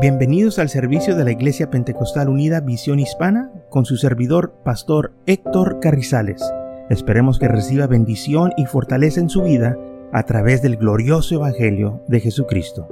Bienvenidos 0.00 0.60
al 0.60 0.68
servicio 0.68 1.16
de 1.16 1.24
la 1.24 1.32
Iglesia 1.32 1.70
Pentecostal 1.70 2.28
Unida 2.28 2.60
Visión 2.60 3.00
Hispana 3.00 3.50
con 3.68 3.84
su 3.84 3.96
servidor, 3.96 4.54
Pastor 4.64 5.12
Héctor 5.26 5.80
Carrizales. 5.80 6.40
Esperemos 6.88 7.40
que 7.40 7.48
reciba 7.48 7.88
bendición 7.88 8.52
y 8.56 8.66
fortaleza 8.66 9.18
en 9.18 9.28
su 9.28 9.42
vida 9.42 9.76
a 10.12 10.22
través 10.22 10.62
del 10.62 10.76
glorioso 10.76 11.34
Evangelio 11.34 12.00
de 12.06 12.20
Jesucristo. 12.20 12.86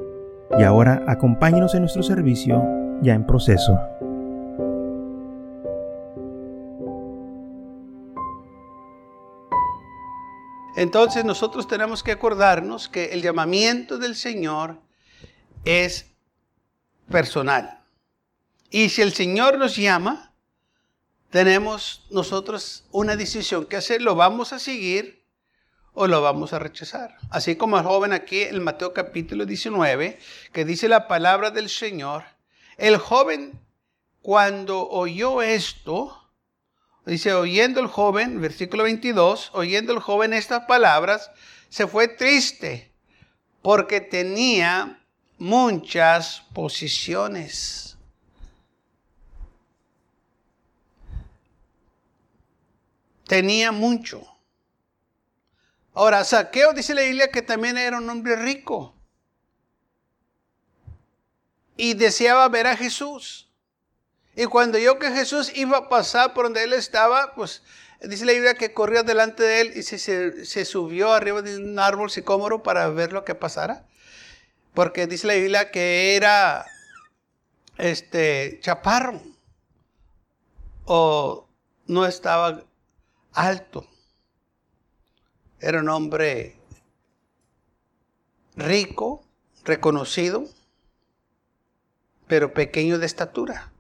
Y 0.59 0.65
ahora 0.65 1.05
acompáñenos 1.07 1.77
en 1.77 1.83
nuestro 1.83 2.03
servicio 2.03 2.61
ya 3.03 3.15
en 3.15 3.25
proceso. 3.25 3.79
Entonces 10.75 11.25
nosotros 11.25 11.69
tenemos 11.69 12.03
que 12.03 12.11
acordarnos 12.11 12.89
que 12.89 13.13
el 13.13 13.23
llamamiento 13.23 13.97
del 13.97 14.17
Señor 14.17 14.81
es 15.65 16.16
personal. 17.11 17.81
Y 18.71 18.89
si 18.89 19.03
el 19.03 19.13
Señor 19.13 19.59
nos 19.59 19.77
llama, 19.77 20.33
tenemos 21.31 22.07
nosotros 22.11 22.85
una 22.91 23.17
decisión 23.17 23.67
que 23.67 23.77
hacer. 23.77 24.03
¿Lo 24.03 24.15
vamos 24.15 24.53
a 24.53 24.59
seguir 24.59 25.25
o 25.95 26.07
lo 26.07 26.23
vamos 26.23 26.53
a 26.53 26.59
rechazar? 26.59 27.17
Así 27.31 27.57
como 27.57 27.79
el 27.79 27.85
joven 27.85 28.13
aquí 28.13 28.43
en 28.43 28.63
Mateo 28.63 28.93
capítulo 28.93 29.47
19, 29.47 30.19
que 30.53 30.65
dice 30.65 30.89
la 30.89 31.09
palabra 31.09 31.51
del 31.51 31.69
Señor. 31.69 32.25
El 32.77 32.99
joven 32.99 33.61
cuando 34.21 34.89
oyó 34.89 35.41
esto, 35.43 36.31
dice, 37.05 37.33
oyendo 37.33 37.81
el 37.81 37.87
joven, 37.87 38.41
versículo 38.41 38.83
22, 38.83 39.51
oyendo 39.53 39.93
el 39.93 40.01
joven 40.01 40.33
estas 40.33 40.67
palabras, 40.67 41.31
se 41.69 41.87
fue 41.87 42.09
triste 42.09 42.93
porque 43.63 44.01
tenía 44.01 45.06
muchas 45.39 46.43
posiciones. 46.53 47.97
Tenía 53.27 53.73
mucho. 53.73 54.25
Ahora, 55.95 56.25
Saqueo 56.25 56.73
dice 56.73 56.95
la 56.95 57.03
Biblia 57.03 57.31
que 57.31 57.43
también 57.43 57.77
era 57.79 57.99
un 57.99 58.09
hombre 58.09 58.37
rico. 58.37 58.95
Y 61.77 61.95
deseaba 61.95 62.49
ver 62.49 62.67
a 62.67 62.77
Jesús. 62.77 63.51
Y 64.35 64.45
cuando 64.45 64.79
yo 64.79 64.99
que 64.99 65.11
Jesús 65.11 65.51
iba 65.55 65.79
a 65.79 65.89
pasar 65.89 66.35
por 66.35 66.45
donde 66.45 66.63
él 66.63 66.73
estaba, 66.73 67.35
pues 67.35 67.63
dice 68.03 68.25
la 68.27 68.33
Biblia 68.33 68.55
que 68.55 68.73
corrió 68.73 69.03
delante 69.03 69.43
de 69.43 69.61
él 69.63 69.73
y 69.75 69.83
se, 69.83 70.45
se 70.45 70.65
subió 70.65 71.13
arriba 71.13 71.43
de 71.43 71.57
un 71.57 71.79
árbol 71.79 72.11
sicómoro 72.11 72.63
para 72.63 72.89
ver 72.91 73.13
lo 73.13 73.25
que 73.25 73.35
pasara. 73.35 73.87
Porque 74.77 75.07
dice 75.07 75.27
la 75.27 75.33
Biblia 75.33 75.71
que 75.71 76.17
era 76.17 76.67
este 77.79 78.61
chaparro 78.61 79.23
o 80.85 81.49
no 81.87 82.05
estaba 82.05 82.63
alto. 83.33 83.89
Era 85.61 85.81
un 85.81 85.89
hombre 85.89 86.61
rico, 88.55 89.25
reconocido, 89.65 90.45
pero 92.27 92.53
pequeño 92.53 92.99
de 92.99 93.07
estatura. 93.07 93.73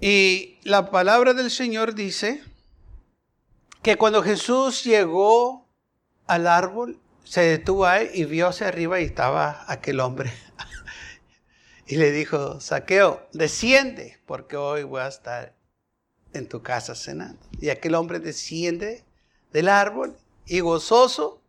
Y 0.00 0.60
la 0.62 0.92
palabra 0.92 1.34
del 1.34 1.50
Señor 1.50 1.96
dice 1.96 2.40
que 3.82 3.96
cuando 3.96 4.22
Jesús 4.22 4.84
llegó 4.84 5.66
al 6.28 6.46
árbol, 6.46 7.00
se 7.26 7.42
detuvo 7.42 7.86
ahí 7.86 8.08
y 8.14 8.24
vio 8.24 8.48
hacia 8.48 8.68
arriba 8.68 9.00
y 9.00 9.04
estaba 9.04 9.64
aquel 9.66 10.00
hombre. 10.00 10.32
y 11.86 11.96
le 11.96 12.12
dijo, 12.12 12.60
Saqueo, 12.60 13.26
desciende, 13.32 14.18
porque 14.26 14.56
hoy 14.56 14.84
voy 14.84 15.00
a 15.02 15.08
estar 15.08 15.54
en 16.32 16.48
tu 16.48 16.62
casa 16.62 16.94
cenando. 16.94 17.44
Y 17.60 17.70
aquel 17.70 17.96
hombre 17.96 18.20
desciende 18.20 19.04
del 19.52 19.68
árbol 19.68 20.16
y 20.46 20.60
gozoso 20.60 21.42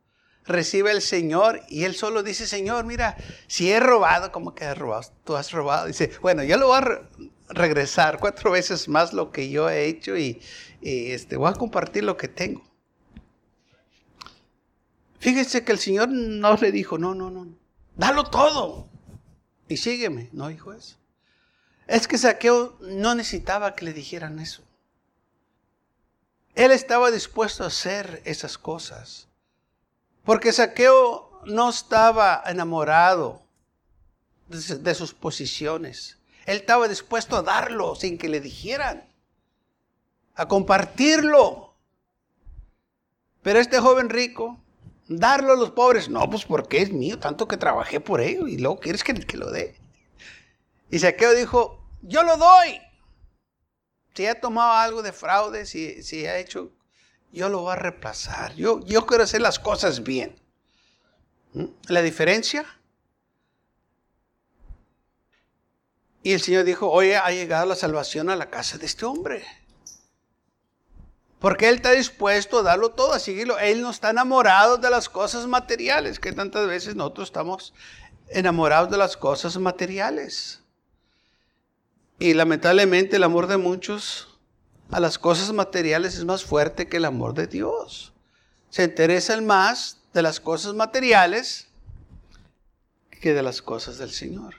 recibe 0.46 0.92
al 0.92 1.02
Señor 1.02 1.62
y 1.68 1.84
él 1.84 1.94
solo 1.96 2.24
dice, 2.24 2.48
Señor, 2.48 2.86
mira, 2.86 3.16
si 3.48 3.72
he 3.72 3.80
robado, 3.80 4.32
¿cómo 4.32 4.56
que 4.56 4.74
robado? 4.74 5.12
Tú 5.24 5.36
has 5.36 5.52
robado. 5.52 5.88
Dice, 5.88 6.12
bueno, 6.22 6.44
yo 6.44 6.58
lo 6.58 6.68
voy 6.68 6.80
a 6.82 7.02
regresar 7.50 8.20
cuatro 8.20 8.52
veces 8.52 8.88
más 8.88 9.14
lo 9.14 9.32
que 9.32 9.50
yo 9.50 9.70
he 9.70 9.86
hecho 9.86 10.18
y, 10.18 10.42
este, 10.82 11.38
voy 11.38 11.50
a 11.50 11.54
compartir 11.54 12.04
lo 12.04 12.18
que 12.18 12.28
tengo. 12.28 12.67
Fíjese 15.20 15.64
que 15.64 15.72
el 15.72 15.80
Señor 15.80 16.10
no 16.10 16.56
le 16.56 16.72
dijo, 16.72 16.98
no, 16.98 17.16
no, 17.16 17.32
no, 17.32 17.48
dalo 17.96 18.26
todo 18.26 18.88
y 19.68 19.78
sígueme. 19.78 20.30
No 20.32 20.48
dijo 20.48 20.74
eso. 20.74 20.98
Es 21.88 22.08
que 22.08 22.18
Saqueo 22.18 22.78
no 22.82 23.16
necesitaba 23.16 23.76
que 23.76 23.86
le 23.86 23.94
dijeran 23.94 24.40
eso. 24.40 24.64
Él 26.54 26.72
estaba 26.72 27.12
dispuesto 27.12 27.64
a 27.64 27.68
hacer 27.68 28.22
esas 28.26 28.58
cosas. 28.58 29.28
Porque 30.24 30.52
Saqueo 30.52 31.42
no 31.46 31.70
estaba 31.70 32.44
enamorado 32.46 33.42
de, 34.48 34.78
de 34.78 34.96
sus 34.96 35.14
posiciones. 35.14 36.18
Él 36.46 36.58
estaba 36.58 36.88
dispuesto 36.88 37.38
a 37.38 37.42
darlo 37.42 37.96
sin 37.96 38.18
que 38.18 38.28
le 38.28 38.42
dijeran. 38.42 39.08
A 40.36 40.48
compartirlo. 40.48 41.74
Pero 43.42 43.60
este 43.60 43.80
joven 43.80 44.10
rico 44.10 44.60
Darlo 45.08 45.54
a 45.54 45.56
los 45.56 45.72
pobres. 45.72 46.10
No, 46.10 46.30
pues 46.30 46.46
porque 46.46 46.82
es 46.82 46.92
mío, 46.92 47.20
tanto 47.20 47.48
que 47.48 47.58
trabajé 47.58 48.00
por 48.00 48.22
ello 48.22 48.48
y 48.48 48.58
luego 48.58 48.80
quieres 48.80 49.04
que, 49.04 49.38
lo 49.38 49.52
dé. 49.52 49.76
Y 50.90 51.00
Saqueo 51.00 51.34
dijo, 51.34 51.90
yo 52.02 52.24
lo 52.24 52.38
doy. 52.38 52.82
Si 54.14 54.26
ha 54.26 54.40
tomado 54.40 54.74
algo 54.74 55.04
de 55.04 55.14
fraude, 55.14 55.66
si, 55.66 56.02
si 56.02 56.26
ha 56.26 56.38
hecho, 56.38 56.72
yo 57.32 57.50
lo 57.50 57.62
voy 57.62 57.74
a 57.74 57.76
reemplazar. 57.76 58.56
Yo, 58.56 58.84
yo 58.86 59.06
quiero 59.06 59.24
hacer 59.24 59.42
las 59.42 59.60
cosas 59.60 60.04
bien. 60.04 60.42
¿Mm? 61.54 61.66
La 61.88 62.02
diferencia. 62.02 62.66
Y 66.24 66.34
el 66.34 66.42
Señor 66.42 66.66
dijo, 66.66 66.90
oye, 66.90 67.16
ha 67.16 67.30
llegado 67.30 67.66
la 67.66 67.76
salvación 67.76 68.30
a 68.30 68.36
la 68.36 68.50
casa 68.50 68.78
de 68.78 68.86
este 68.86 69.06
hombre. 69.06 69.46
Porque 71.40 71.70
Él 71.70 71.76
está 71.76 71.92
dispuesto 71.92 72.60
a 72.60 72.64
darlo 72.64 72.90
todo, 72.90 73.14
a 73.14 73.20
seguirlo. 73.20 73.60
Él 73.60 73.82
no 73.82 73.92
está 73.92 74.10
enamorado 74.10 74.78
de 74.78 74.90
las 74.90 75.08
cosas 75.08 75.46
materiales, 75.46 76.20
que 76.20 76.34
tantas 76.34 76.68
veces 76.68 76.96
nosotros 76.96 77.28
estamos 77.28 77.74
enamorados 78.30 78.90
de 78.90 78.98
las 78.98 79.16
cosas 79.16 79.58
materiales. 79.58 80.62
Y 82.20 82.34
lamentablemente 82.34 83.18
el 83.18 83.24
amor 83.24 83.48
de 83.48 83.58
muchos 83.58 84.40
a 84.90 85.00
las 85.00 85.20
cosas 85.20 85.52
materiales 85.54 86.16
es 86.16 86.26
más 86.26 86.44
fuerte 86.44 86.88
que 86.88 86.98
el 86.98 87.06
amor 87.06 87.34
de 87.34 87.48
Dios. 87.48 88.14
Se 88.70 88.84
interesan 88.84 89.46
más 89.46 90.00
de 90.14 90.22
las 90.24 90.40
cosas 90.40 90.74
materiales 90.74 91.68
que 93.22 93.34
de 93.34 93.44
las 93.44 93.62
cosas 93.62 93.98
del 93.98 94.12
Señor. 94.12 94.56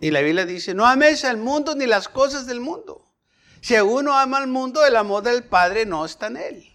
Y 0.00 0.10
la 0.12 0.20
Biblia 0.20 0.46
dice, 0.46 0.74
no 0.74 0.86
ames 0.86 1.24
al 1.24 1.36
mundo 1.36 1.74
ni 1.74 1.86
las 1.86 2.08
cosas 2.08 2.46
del 2.46 2.60
mundo. 2.60 3.04
Si 3.60 3.74
uno 3.78 4.18
ama 4.18 4.38
al 4.38 4.46
mundo, 4.46 4.84
el 4.84 4.96
amor 4.96 5.22
del 5.22 5.44
Padre 5.44 5.86
no 5.86 6.04
está 6.04 6.28
en 6.28 6.36
él. 6.38 6.72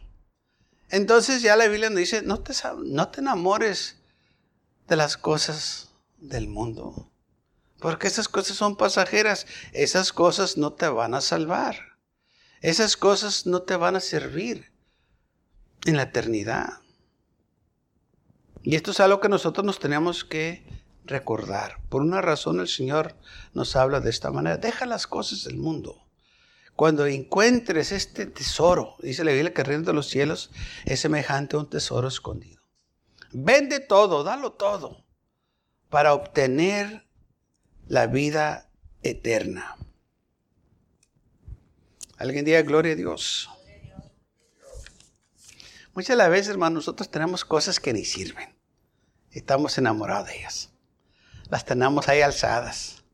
Entonces 0.89 1.41
ya 1.41 1.55
la 1.55 1.67
Biblia 1.67 1.89
nos 1.89 1.99
dice, 1.99 2.21
no 2.21 2.41
te, 2.41 2.53
no 2.83 3.09
te 3.09 3.21
enamores 3.21 3.97
de 4.87 4.95
las 4.95 5.17
cosas 5.17 5.89
del 6.17 6.47
mundo. 6.47 7.11
Porque 7.79 8.07
esas 8.07 8.27
cosas 8.27 8.57
son 8.57 8.75
pasajeras. 8.75 9.47
Esas 9.73 10.13
cosas 10.13 10.57
no 10.57 10.73
te 10.73 10.87
van 10.87 11.13
a 11.13 11.21
salvar. 11.21 11.75
Esas 12.61 12.97
cosas 12.97 13.45
no 13.45 13.63
te 13.63 13.75
van 13.75 13.95
a 13.95 13.99
servir 13.99 14.71
en 15.85 15.97
la 15.97 16.03
eternidad. 16.03 16.79
Y 18.63 18.75
esto 18.75 18.91
es 18.91 18.99
algo 18.99 19.19
que 19.19 19.29
nosotros 19.29 19.65
nos 19.65 19.79
tenemos 19.79 20.23
que 20.23 20.65
recordar. 21.03 21.79
Por 21.89 22.01
una 22.01 22.21
razón 22.21 22.59
el 22.59 22.67
Señor 22.67 23.15
nos 23.53 23.75
habla 23.75 23.99
de 23.99 24.09
esta 24.09 24.31
manera. 24.31 24.57
Deja 24.57 24.85
las 24.85 25.05
cosas 25.05 25.43
del 25.43 25.57
mundo. 25.57 26.04
Cuando 26.75 27.05
encuentres 27.05 27.91
este 27.91 28.25
tesoro, 28.25 28.95
dice 28.99 29.23
la 29.23 29.31
Biblia 29.31 29.53
que 29.53 29.61
el 29.61 29.67
reino 29.67 29.83
de 29.83 29.93
los 29.93 30.09
cielos 30.09 30.51
es 30.83 30.99
semejante 30.99 31.55
a 31.55 31.59
un 31.59 31.69
tesoro 31.69 32.07
escondido. 32.07 32.61
Vende 33.31 33.79
todo, 33.79 34.23
dalo 34.23 34.53
todo, 34.53 35.05
para 35.89 36.13
obtener 36.13 37.07
la 37.87 38.07
vida 38.07 38.69
eterna. 39.03 39.77
Alguien 42.17 42.43
diga 42.43 42.61
gloria 42.61 42.93
a 42.93 42.95
Dios. 42.95 43.49
Muchas 45.93 46.09
de 46.09 46.15
las 46.17 46.29
veces, 46.29 46.49
hermano, 46.49 46.75
nosotros 46.75 47.09
tenemos 47.09 47.45
cosas 47.45 47.79
que 47.79 47.93
ni 47.93 48.03
sirven. 48.03 48.53
Estamos 49.31 49.77
enamorados 49.77 50.27
de 50.27 50.39
ellas. 50.39 50.71
Las 51.49 51.63
tenemos 51.63 52.09
ahí 52.09 52.21
alzadas. 52.21 53.04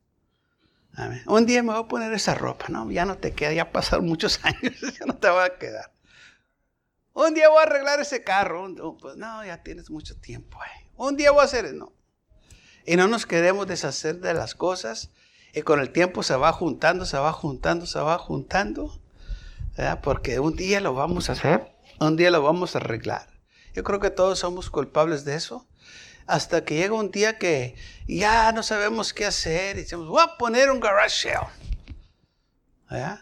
Un 1.25 1.45
día 1.45 1.63
me 1.63 1.71
voy 1.71 1.83
a 1.83 1.87
poner 1.87 2.11
esa 2.13 2.35
ropa, 2.35 2.67
¿no? 2.69 2.89
Ya 2.91 3.05
no 3.05 3.17
te 3.17 3.33
queda, 3.33 3.53
ya 3.53 3.71
pasaron 3.71 4.05
muchos 4.05 4.39
años, 4.43 4.79
ya 4.99 5.05
no 5.05 5.15
te 5.15 5.29
va 5.29 5.45
a 5.45 5.57
quedar. 5.57 5.91
Un 7.13 7.33
día 7.33 7.49
voy 7.49 7.59
a 7.59 7.63
arreglar 7.63 7.99
ese 7.99 8.23
carro, 8.23 8.73
pues 8.99 9.17
no, 9.17 9.45
ya 9.45 9.63
tienes 9.63 9.89
mucho 9.89 10.15
tiempo. 10.17 10.57
Un 10.95 11.17
día 11.17 11.31
voy 11.31 11.41
a 11.41 11.45
hacer, 11.45 11.73
no. 11.73 11.93
Y 12.85 12.95
no 12.95 13.07
nos 13.07 13.25
queremos 13.25 13.67
deshacer 13.67 14.19
de 14.19 14.33
las 14.33 14.55
cosas. 14.55 15.11
Y 15.53 15.63
con 15.63 15.79
el 15.81 15.91
tiempo 15.91 16.23
se 16.23 16.35
va 16.35 16.53
juntando, 16.53 17.05
se 17.05 17.17
va 17.17 17.33
juntando, 17.33 17.85
se 17.85 17.99
va 17.99 18.17
juntando. 18.17 19.01
Porque 20.03 20.39
un 20.39 20.55
día 20.55 20.79
lo 20.79 20.93
vamos 20.93 21.29
a 21.29 21.33
hacer, 21.33 21.75
un 21.99 22.15
día 22.15 22.31
lo 22.31 22.41
vamos 22.41 22.75
a 22.75 22.79
arreglar. 22.79 23.27
Yo 23.73 23.83
creo 23.83 23.99
que 23.99 24.09
todos 24.09 24.39
somos 24.39 24.69
culpables 24.69 25.25
de 25.25 25.35
eso. 25.35 25.67
Hasta 26.27 26.63
que 26.63 26.75
llega 26.75 26.93
un 26.93 27.11
día 27.11 27.37
que 27.37 27.75
ya 28.07 28.51
no 28.51 28.63
sabemos 28.63 29.13
qué 29.13 29.25
hacer 29.25 29.77
y 29.77 29.81
decimos, 29.81 30.07
voy 30.07 30.23
a 30.23 30.37
poner 30.37 30.69
un 30.71 30.79
garage 30.79 31.29
sale. 32.89 33.19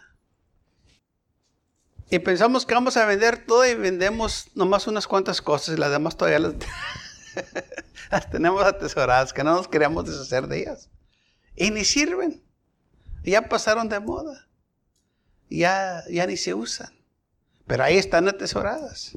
Y 2.10 2.18
pensamos 2.18 2.66
que 2.66 2.74
vamos 2.74 2.96
a 2.96 3.06
vender 3.06 3.46
todo 3.46 3.64
y 3.64 3.74
vendemos 3.74 4.48
nomás 4.54 4.88
unas 4.88 5.06
cuantas 5.06 5.40
cosas 5.40 5.76
y 5.76 5.78
las 5.78 5.92
demás 5.92 6.16
todavía 6.16 6.40
las, 6.40 6.54
las 8.10 8.30
tenemos 8.30 8.64
atesoradas, 8.64 9.32
que 9.32 9.44
no 9.44 9.54
nos 9.54 9.68
queremos 9.68 10.06
deshacer 10.06 10.48
de 10.48 10.60
ellas. 10.60 10.88
Y 11.54 11.70
ni 11.70 11.84
sirven. 11.84 12.42
Ya 13.22 13.48
pasaron 13.48 13.88
de 13.88 14.00
moda. 14.00 14.48
Ya, 15.48 16.02
ya 16.10 16.26
ni 16.26 16.36
se 16.36 16.54
usan. 16.54 16.92
Pero 17.66 17.84
ahí 17.84 17.96
están 17.96 18.28
atesoradas. 18.28 19.12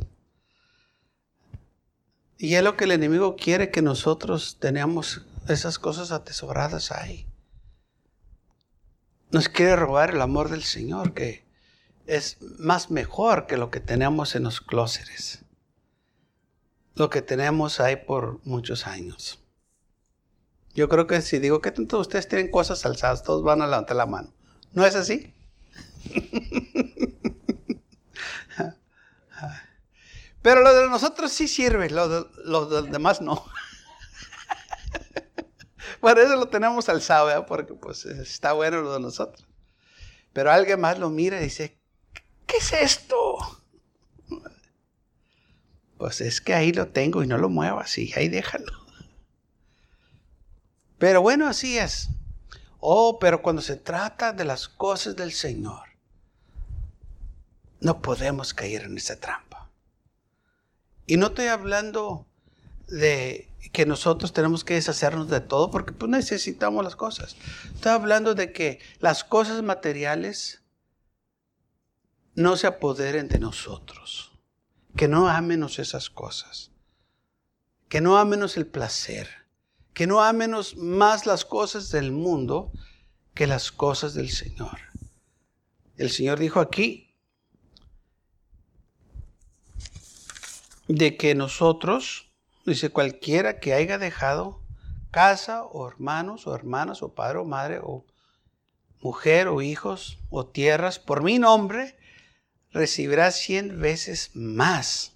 Y 2.43 2.55
es 2.55 2.61
lo 2.61 2.75
que 2.75 2.83
el 2.83 2.91
enemigo 2.91 3.37
quiere 3.37 3.71
que 3.71 3.81
nosotros 3.81 4.57
tenemos 4.59 5.21
esas 5.47 5.79
cosas 5.79 6.11
atesoradas 6.11 6.91
ahí. 6.91 7.25
Nos 9.31 9.47
quiere 9.47 9.77
robar 9.77 10.09
el 10.09 10.19
amor 10.19 10.49
del 10.49 10.63
Señor, 10.63 11.13
que 11.13 11.45
es 12.05 12.41
más 12.59 12.91
mejor 12.91 13.47
que 13.47 13.55
lo 13.55 13.71
que 13.71 13.79
tenemos 13.79 14.35
en 14.35 14.43
los 14.43 14.59
clóseres. 14.59 15.45
Lo 16.95 17.09
que 17.09 17.21
tenemos 17.21 17.79
ahí 17.79 17.95
por 17.95 18.45
muchos 18.45 18.87
años. 18.87 19.41
Yo 20.73 20.89
creo 20.89 21.07
que 21.07 21.21
si 21.21 21.39
digo 21.39 21.61
que 21.61 21.71
todos 21.71 22.07
ustedes 22.07 22.27
tienen 22.27 22.51
cosas 22.51 22.85
alzadas, 22.85 23.23
todos 23.23 23.41
van 23.41 23.61
a 23.61 23.67
levantar 23.67 23.95
la 23.95 24.05
mano. 24.05 24.33
¿No 24.73 24.85
es 24.85 24.95
así? 24.95 25.33
Pero 30.43 30.61
lo 30.61 30.75
de 30.75 30.87
nosotros 30.89 31.31
sí 31.31 31.47
sirve, 31.47 31.89
lo 31.89 32.09
de 32.09 32.27
los 32.43 32.91
demás 32.91 33.21
no. 33.21 33.43
Por 36.01 36.19
eso 36.19 36.35
lo 36.35 36.49
tenemos 36.49 36.89
alzado, 36.89 37.45
porque 37.45 37.73
pues 37.73 38.05
está 38.05 38.51
bueno 38.51 38.81
lo 38.81 38.93
de 38.93 38.99
nosotros. 38.99 39.47
Pero 40.33 40.51
alguien 40.51 40.81
más 40.81 40.99
lo 40.99 41.09
mira 41.09 41.39
y 41.39 41.45
dice, 41.45 41.79
¿qué 42.45 42.57
es 42.57 42.73
esto? 42.73 43.37
Pues 45.97 46.19
es 46.19 46.41
que 46.41 46.53
ahí 46.53 46.73
lo 46.73 46.89
tengo 46.89 47.23
y 47.23 47.27
no 47.27 47.37
lo 47.37 47.47
muevas 47.47 47.97
y 47.97 48.11
ahí 48.13 48.27
déjalo. 48.27 48.73
Pero 50.97 51.21
bueno, 51.21 51.47
así 51.47 51.77
es. 51.77 52.09
Oh, 52.79 53.17
pero 53.17 53.41
cuando 53.41 53.61
se 53.61 53.77
trata 53.77 54.33
de 54.33 54.43
las 54.43 54.67
cosas 54.67 55.15
del 55.15 55.31
Señor, 55.31 55.87
no 57.79 58.01
podemos 58.01 58.53
caer 58.53 58.83
en 58.83 58.97
esa 58.97 59.17
trampa. 59.17 59.42
Y 61.05 61.17
no 61.17 61.27
estoy 61.27 61.47
hablando 61.47 62.27
de 62.87 63.49
que 63.71 63.85
nosotros 63.85 64.33
tenemos 64.33 64.63
que 64.63 64.75
deshacernos 64.75 65.29
de 65.29 65.41
todo 65.41 65.71
porque 65.71 65.93
pues, 65.93 66.09
necesitamos 66.09 66.83
las 66.83 66.95
cosas. 66.95 67.35
Estoy 67.73 67.91
hablando 67.91 68.35
de 68.35 68.51
que 68.51 68.79
las 68.99 69.23
cosas 69.23 69.61
materiales 69.63 70.63
no 72.35 72.55
se 72.57 72.67
apoderen 72.67 73.27
de 73.27 73.39
nosotros. 73.39 74.31
Que 74.95 75.07
no 75.07 75.27
amenos 75.27 75.79
esas 75.79 76.09
cosas. 76.09 76.71
Que 77.89 78.01
no 78.01 78.17
amenos 78.17 78.57
el 78.57 78.67
placer. 78.67 79.27
Que 79.93 80.07
no 80.07 80.21
amenos 80.23 80.75
más 80.77 81.25
las 81.25 81.45
cosas 81.45 81.89
del 81.89 82.11
mundo 82.11 82.71
que 83.33 83.47
las 83.47 83.71
cosas 83.71 84.13
del 84.13 84.29
Señor. 84.29 84.79
El 85.97 86.11
Señor 86.11 86.39
dijo 86.39 86.59
aquí 86.59 87.12
de 90.87 91.17
que 91.17 91.35
nosotros, 91.35 92.31
dice 92.65 92.89
cualquiera 92.89 93.59
que 93.59 93.73
haya 93.73 93.97
dejado 93.97 94.61
casa 95.11 95.63
o 95.63 95.87
hermanos 95.87 96.47
o 96.47 96.55
hermanas 96.55 97.03
o 97.03 97.13
padre 97.13 97.39
o 97.39 97.45
madre 97.45 97.79
o 97.81 98.05
mujer 99.01 99.47
o 99.47 99.61
hijos 99.61 100.19
o 100.29 100.45
tierras 100.45 100.99
por 100.99 101.23
mi 101.23 101.39
nombre, 101.39 101.95
recibirá 102.71 103.31
cien 103.31 103.79
veces 103.79 104.31
más. 104.33 105.15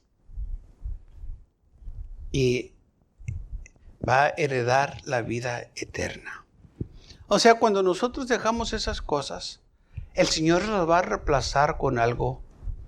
Y 2.32 2.74
va 4.08 4.26
a 4.26 4.34
heredar 4.38 5.02
la 5.06 5.22
vida 5.22 5.72
eterna. 5.76 6.46
O 7.28 7.40
sea, 7.40 7.56
cuando 7.56 7.84
nosotros 7.84 8.28
dejamos 8.28 8.74
esas 8.74 9.02
cosas, 9.02 9.62
el 10.14 10.28
Señor 10.28 10.66
nos 10.66 10.90
va 10.90 11.00
a 11.00 11.02
reemplazar 11.02 11.78
con 11.78 12.00
algo 12.00 12.42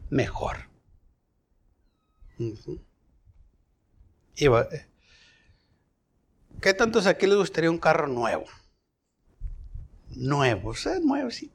mejor. 0.09 0.68
Y 2.39 2.85
eh, 4.45 4.85
¿Qué 6.61 6.73
tantos 6.73 7.05
aquí 7.05 7.27
les 7.27 7.37
gustaría 7.37 7.69
un 7.69 7.77
carro 7.77 8.07
nuevo? 8.07 8.45
Nuevo, 10.11 10.69
o 10.69 10.73
sea, 10.73 10.99
nuevecito. 10.99 11.53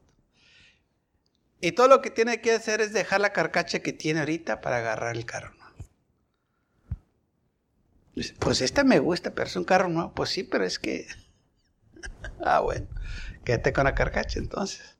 Y 1.59 1.71
todo 1.71 1.87
lo 1.87 2.01
que 2.01 2.11
tiene 2.11 2.41
que 2.41 2.51
hacer 2.51 2.81
es 2.81 2.93
dejar 2.93 3.21
la 3.21 3.33
carcacha 3.33 3.79
que 3.79 3.93
tiene 3.93 4.19
ahorita 4.19 4.61
para 4.61 4.77
agarrar 4.77 5.15
el 5.15 5.25
carro 5.25 5.55
nuevo. 5.55 5.75
Pues 8.39 8.61
este 8.61 8.83
me 8.83 8.99
gusta, 8.99 9.33
pero 9.33 9.47
es 9.47 9.55
un 9.55 9.65
carro 9.65 9.89
nuevo. 9.89 10.13
Pues 10.13 10.29
sí, 10.29 10.43
pero 10.43 10.63
es 10.63 10.77
que. 10.77 11.07
ah, 12.45 12.59
bueno. 12.59 12.87
Quédate 13.43 13.73
con 13.73 13.85
la 13.85 13.95
carcacha 13.95 14.37
entonces. 14.37 14.97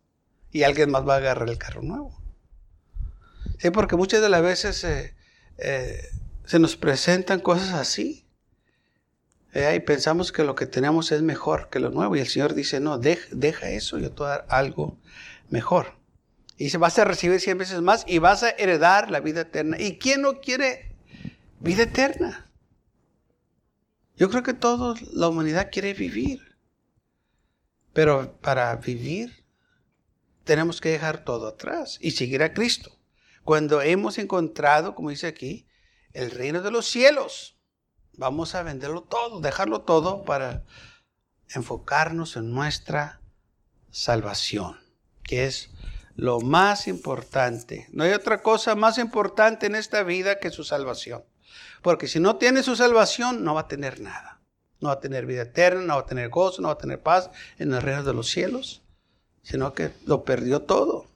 Y 0.52 0.64
alguien 0.64 0.90
más 0.90 1.08
va 1.08 1.16
a 1.16 1.18
agarrar 1.18 1.50
el 1.50 1.60
carro 1.60 1.84
nuevo. 1.84 2.20
Sí, 3.60 3.70
porque 3.70 3.96
muchas 3.96 4.22
de 4.22 4.30
las 4.30 4.42
veces 4.42 4.84
eh, 4.84 5.16
eh, 5.58 6.10
se 6.46 6.60
nos 6.60 6.76
presentan 6.76 7.40
cosas 7.40 7.74
así. 7.74 8.26
Eh, 9.54 9.76
y 9.76 9.80
pensamos 9.80 10.32
que 10.32 10.44
lo 10.44 10.54
que 10.54 10.66
tenemos 10.66 11.12
es 11.12 11.22
mejor 11.22 11.70
que 11.70 11.80
lo 11.80 11.90
nuevo. 11.90 12.16
Y 12.16 12.20
el 12.20 12.28
Señor 12.28 12.54
dice, 12.54 12.80
no, 12.80 12.98
deja, 12.98 13.70
eso, 13.70 13.98
yo 13.98 14.12
te 14.12 14.18
voy 14.18 14.28
a 14.28 14.30
dar 14.30 14.46
algo 14.50 14.98
mejor. 15.50 15.94
Y 16.58 16.70
se 16.70 16.78
vas 16.78 17.00
a 17.00 17.06
recibir 17.06 17.40
cien 17.40 17.58
veces 17.58 17.82
más 17.82 18.04
y 18.08 18.20
vas 18.20 18.44
a 18.44 18.50
heredar 18.52 19.12
la 19.12 19.20
vida 19.20 19.42
eterna. 19.42 19.80
¿Y 19.80 19.98
quién 19.98 20.22
no 20.22 20.40
quiere 20.42 20.96
vida 21.60 21.84
eterna? 21.84 22.52
Yo 24.18 24.30
creo 24.30 24.44
que 24.44 24.54
toda 24.54 24.96
la 25.12 25.28
humanidad 25.28 25.70
quiere 25.72 25.94
vivir. 25.94 26.56
Pero 27.94 28.38
para 28.42 28.76
vivir 28.76 29.46
tenemos 30.44 30.80
que 30.82 30.90
dejar 30.90 31.24
todo 31.24 31.48
atrás 31.48 31.98
y 32.02 32.12
seguir 32.12 32.44
a 32.44 32.54
Cristo. 32.54 32.92
Cuando 33.46 33.84
hemos 33.84 34.18
encontrado, 34.18 34.96
como 34.96 35.12
dice 35.12 35.28
aquí, 35.28 35.68
el 36.14 36.32
reino 36.32 36.64
de 36.64 36.72
los 36.72 36.88
cielos, 36.88 37.56
vamos 38.14 38.56
a 38.56 38.64
venderlo 38.64 39.04
todo, 39.04 39.40
dejarlo 39.40 39.82
todo 39.82 40.26
para 40.26 40.64
enfocarnos 41.54 42.38
en 42.38 42.52
nuestra 42.52 43.22
salvación, 43.92 44.80
que 45.22 45.46
es 45.46 45.70
lo 46.16 46.42
más 46.42 46.88
importante. 46.88 47.88
No 47.92 48.04
hay 48.04 48.14
otra 48.14 48.42
cosa 48.42 48.74
más 48.74 48.98
importante 48.98 49.68
en 49.68 49.76
esta 49.76 50.02
vida 50.02 50.40
que 50.40 50.50
su 50.50 50.64
salvación. 50.64 51.24
Porque 51.84 52.08
si 52.08 52.20
no 52.20 52.38
tiene 52.38 52.64
su 52.64 52.76
salvación, 52.76 53.44
no 53.44 53.54
va 53.54 53.62
a 53.62 53.68
tener 53.68 54.02
nada. 54.02 54.42
No 54.80 54.88
va 54.88 54.96
a 54.96 55.00
tener 55.00 55.28
vida 55.28 55.44
eterna, 55.44 55.82
no 55.82 55.96
va 55.98 56.02
a 56.02 56.06
tener 56.08 56.30
gozo, 56.30 56.64
no 56.64 56.70
va 56.70 56.74
a 56.74 56.80
tener 56.80 57.04
paz 57.04 57.30
en 57.60 57.76
el 57.76 57.82
reino 57.84 58.02
de 58.02 58.14
los 58.16 58.28
cielos, 58.28 58.82
sino 59.44 59.76
que 59.76 59.92
lo 60.08 60.26
perdió 60.26 60.64
todo 60.64 61.14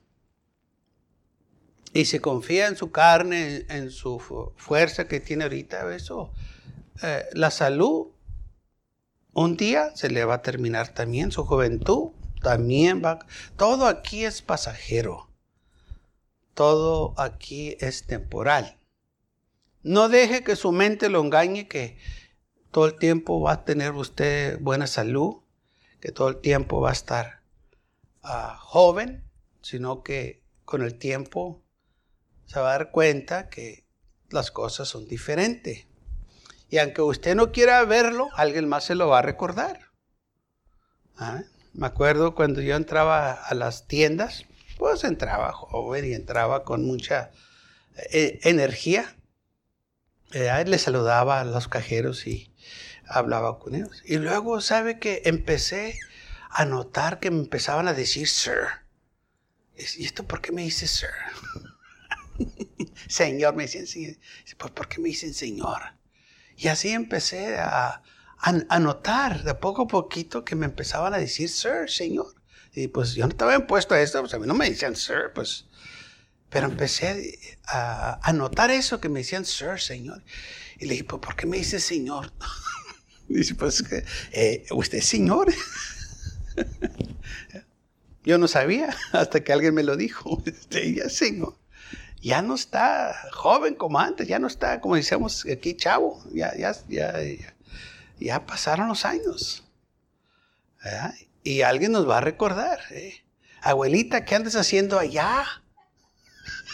y 1.92 2.04
se 2.04 2.20
confía 2.20 2.68
en 2.68 2.76
su 2.76 2.90
carne, 2.90 3.66
en, 3.68 3.90
su 3.90 4.18
fuerza 4.56 5.08
que 5.08 5.20
tiene 5.20 5.44
ahorita, 5.44 5.94
eso, 5.94 6.32
eh, 7.02 7.24
la 7.32 7.50
salud, 7.50 8.08
un 9.32 9.56
día 9.56 9.94
se 9.96 10.10
le 10.10 10.24
va 10.24 10.34
a 10.34 10.42
terminar 10.42 10.88
también, 10.88 11.32
su 11.32 11.44
juventud 11.44 12.10
también 12.42 13.02
va, 13.04 13.18
todo 13.56 13.86
aquí 13.86 14.24
es 14.24 14.42
pasajero, 14.42 15.28
todo 16.54 17.14
aquí 17.16 17.76
es 17.80 18.06
temporal. 18.06 18.78
No 19.82 20.08
deje 20.08 20.44
que 20.44 20.56
su 20.56 20.72
mente 20.72 21.08
lo 21.08 21.22
engañe 21.22 21.66
que 21.66 21.96
todo 22.70 22.86
el 22.86 22.96
tiempo 22.96 23.40
va 23.40 23.52
a 23.52 23.64
tener 23.64 23.92
usted 23.92 24.60
buena 24.60 24.86
salud, 24.86 25.38
que 26.00 26.12
todo 26.12 26.28
el 26.28 26.40
tiempo 26.40 26.80
va 26.80 26.90
a 26.90 26.92
estar 26.92 27.42
ah, 28.22 28.58
joven, 28.60 29.24
sino 29.62 30.02
que 30.02 30.42
con 30.64 30.82
el 30.82 30.94
tiempo 30.96 31.62
se 32.50 32.58
va 32.58 32.70
a 32.70 32.72
dar 32.72 32.90
cuenta 32.90 33.48
que 33.48 33.84
las 34.30 34.50
cosas 34.50 34.88
son 34.88 35.06
diferentes. 35.06 35.86
Y 36.68 36.78
aunque 36.78 37.00
usted 37.00 37.36
no 37.36 37.52
quiera 37.52 37.84
verlo, 37.84 38.28
alguien 38.34 38.68
más 38.68 38.82
se 38.84 38.96
lo 38.96 39.06
va 39.06 39.20
a 39.20 39.22
recordar. 39.22 39.92
¿Ah? 41.16 41.42
Me 41.74 41.86
acuerdo 41.86 42.34
cuando 42.34 42.60
yo 42.60 42.74
entraba 42.74 43.34
a 43.34 43.54
las 43.54 43.86
tiendas, 43.86 44.46
pues 44.78 45.04
entraba 45.04 45.52
joven 45.52 46.04
y 46.04 46.14
entraba 46.14 46.64
con 46.64 46.84
mucha 46.84 47.30
eh, 48.10 48.40
energía. 48.42 49.14
Eh, 50.32 50.64
le 50.66 50.78
saludaba 50.78 51.40
a 51.40 51.44
los 51.44 51.68
cajeros 51.68 52.26
y 52.26 52.52
hablaba 53.06 53.60
con 53.60 53.76
ellos. 53.76 54.02
Y 54.04 54.16
luego, 54.16 54.60
¿sabe 54.60 54.98
que 54.98 55.22
Empecé 55.24 56.00
a 56.50 56.64
notar 56.64 57.20
que 57.20 57.30
me 57.30 57.38
empezaban 57.38 57.86
a 57.86 57.94
decir 57.94 58.26
sir. 58.26 58.66
¿Y 59.76 60.04
esto 60.04 60.24
por 60.24 60.40
qué 60.40 60.50
me 60.50 60.62
dice 60.62 60.88
sir? 60.88 61.10
señor, 63.08 63.54
me 63.54 63.66
dicen. 63.66 63.86
Pues, 64.58 64.72
¿por 64.72 64.88
qué 64.88 65.00
me 65.00 65.08
dicen 65.08 65.34
señor? 65.34 65.80
Y 66.56 66.68
así 66.68 66.90
empecé 66.90 67.56
a, 67.58 68.02
notar 68.80 69.44
de 69.44 69.54
poco 69.54 69.82
a 69.82 69.88
poquito 69.88 70.44
que 70.44 70.56
me 70.56 70.66
empezaban 70.66 71.14
a 71.14 71.18
decir 71.18 71.48
sir, 71.48 71.88
señor. 71.88 72.34
Y 72.72 72.88
pues 72.88 73.14
yo 73.14 73.24
no 73.26 73.30
estaba 73.30 73.54
impuesto 73.54 73.94
a 73.94 74.00
esto, 74.00 74.20
pues 74.20 74.32
a 74.34 74.38
mí 74.38 74.46
no 74.46 74.54
me 74.54 74.68
decían 74.68 74.96
sir, 74.96 75.32
pues. 75.34 75.66
Pero 76.50 76.66
empecé 76.66 77.38
a, 77.66 78.18
a 78.22 78.32
notar 78.32 78.70
eso, 78.70 79.00
que 79.00 79.08
me 79.08 79.20
decían 79.20 79.44
sir, 79.44 79.78
señor. 79.78 80.22
Y 80.78 80.86
le 80.86 80.92
dije, 80.92 81.04
pues, 81.04 81.20
¿por 81.20 81.36
qué 81.36 81.46
me 81.46 81.58
dice 81.58 81.80
señor? 81.80 82.32
Dice, 83.28 83.54
pues, 83.54 83.84
eh, 84.32 84.66
¿usted 84.72 84.98
es 84.98 85.04
señor? 85.04 85.54
Yo 88.24 88.38
no 88.38 88.48
sabía 88.48 88.96
hasta 89.12 89.44
que 89.44 89.52
alguien 89.52 89.72
me 89.72 89.84
lo 89.84 89.96
dijo. 89.96 90.42
Este, 90.44 90.94
ya 90.94 91.08
señor. 91.08 91.59
Ya 92.20 92.42
no 92.42 92.54
está 92.54 93.16
joven 93.32 93.74
como 93.74 93.98
antes, 93.98 94.28
ya 94.28 94.38
no 94.38 94.46
está, 94.46 94.80
como 94.80 94.96
decíamos 94.96 95.46
aquí, 95.46 95.74
chavo. 95.74 96.22
Ya, 96.32 96.54
ya, 96.56 96.74
ya, 96.88 97.14
ya, 98.18 98.46
pasaron 98.46 98.88
los 98.88 99.06
años. 99.06 99.64
Y 101.42 101.62
alguien 101.62 101.92
nos 101.92 102.08
va 102.08 102.18
a 102.18 102.20
recordar. 102.20 102.80
¿eh? 102.90 103.22
Abuelita, 103.62 104.24
¿qué 104.24 104.34
andas 104.34 104.56
haciendo 104.56 104.98
allá? 104.98 105.46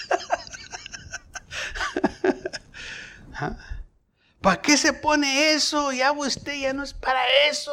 ¿Ah? 3.34 3.56
¿Para 4.40 4.62
qué 4.62 4.76
se 4.76 4.92
pone 4.92 5.52
eso? 5.52 5.92
Ya 5.92 6.12
usted 6.12 6.54
ya 6.54 6.72
no 6.72 6.82
es 6.82 6.94
para 6.94 7.22
eso. 7.48 7.72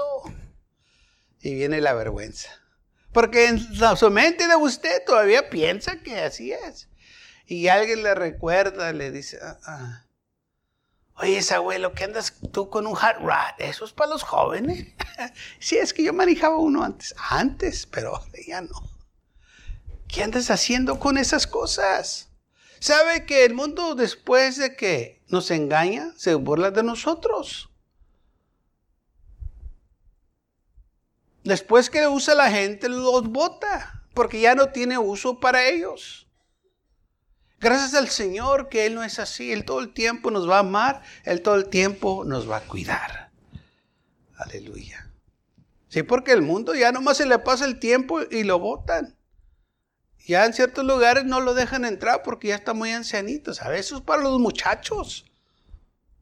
Y 1.41 1.55
viene 1.55 1.81
la 1.81 1.93
vergüenza. 1.93 2.49
Porque 3.11 3.47
en 3.47 3.59
su 3.95 4.09
mente 4.09 4.47
de 4.47 4.55
usted 4.55 5.03
todavía 5.05 5.49
piensa 5.49 5.97
que 5.97 6.19
así 6.19 6.51
es. 6.51 6.87
Y 7.45 7.67
alguien 7.67 8.03
le 8.03 8.15
recuerda, 8.15 8.93
le 8.93 9.11
dice, 9.11 9.37
ah, 9.41 9.59
ah. 9.65 10.05
oye, 11.15 11.37
ese 11.37 11.55
abuelo, 11.55 11.93
¿qué 11.93 12.05
andas 12.05 12.33
tú 12.51 12.69
con 12.69 12.87
un 12.87 12.95
hot 12.95 13.17
rod? 13.19 13.59
Eso 13.59 13.85
es 13.85 13.91
para 13.91 14.11
los 14.11 14.23
jóvenes. 14.23 14.87
sí, 15.59 15.77
es 15.77 15.93
que 15.93 16.03
yo 16.03 16.13
manejaba 16.13 16.57
uno 16.57 16.83
antes. 16.83 17.13
Antes, 17.29 17.85
pero 17.85 18.23
ya 18.47 18.61
no. 18.61 18.89
¿Qué 20.07 20.23
andas 20.23 20.49
haciendo 20.51 20.99
con 20.99 21.17
esas 21.17 21.47
cosas? 21.47 22.29
¿Sabe 22.79 23.25
que 23.25 23.45
el 23.45 23.53
mundo 23.53 23.95
después 23.95 24.57
de 24.57 24.75
que 24.75 25.23
nos 25.27 25.51
engaña, 25.51 26.13
se 26.17 26.35
burla 26.35 26.71
de 26.71 26.83
nosotros? 26.83 27.69
Después 31.43 31.89
que 31.89 32.07
usa 32.07 32.35
la 32.35 32.49
gente, 32.49 32.87
los 32.87 33.27
bota, 33.27 34.03
porque 34.13 34.39
ya 34.39 34.55
no 34.55 34.69
tiene 34.69 34.97
uso 34.97 35.39
para 35.39 35.65
ellos. 35.67 36.22
Gracias 37.63 37.93
al 37.93 38.09
Señor 38.09 38.67
que 38.67 38.85
Él 38.85 38.95
no 38.95 39.05
es 39.05 39.19
así. 39.19 39.53
Él 39.53 39.63
todo 39.63 39.79
el 39.79 39.93
tiempo 39.93 40.31
nos 40.31 40.49
va 40.49 40.57
a 40.57 40.59
amar, 40.59 41.01
Él 41.23 41.41
todo 41.41 41.55
el 41.55 41.69
tiempo 41.69 42.25
nos 42.25 42.49
va 42.49 42.57
a 42.57 42.61
cuidar. 42.61 43.31
Aleluya. 44.35 45.09
Sí, 45.87 46.03
porque 46.03 46.33
el 46.33 46.41
mundo 46.41 46.75
ya 46.75 46.91
nomás 46.91 47.15
se 47.17 47.25
le 47.25 47.39
pasa 47.39 47.63
el 47.63 47.79
tiempo 47.79 48.19
y 48.21 48.43
lo 48.43 48.59
botan. 48.59 49.17
Ya 50.25 50.45
en 50.45 50.53
ciertos 50.53 50.83
lugares 50.83 51.23
no 51.23 51.39
lo 51.39 51.53
dejan 51.53 51.85
entrar 51.85 52.21
porque 52.21 52.49
ya 52.49 52.55
está 52.55 52.73
muy 52.73 52.91
ancianito. 52.91 53.53
¿Sabe? 53.53 53.79
Eso 53.79 53.95
es 53.95 54.01
para 54.01 54.23
los 54.23 54.41
muchachos. 54.41 55.25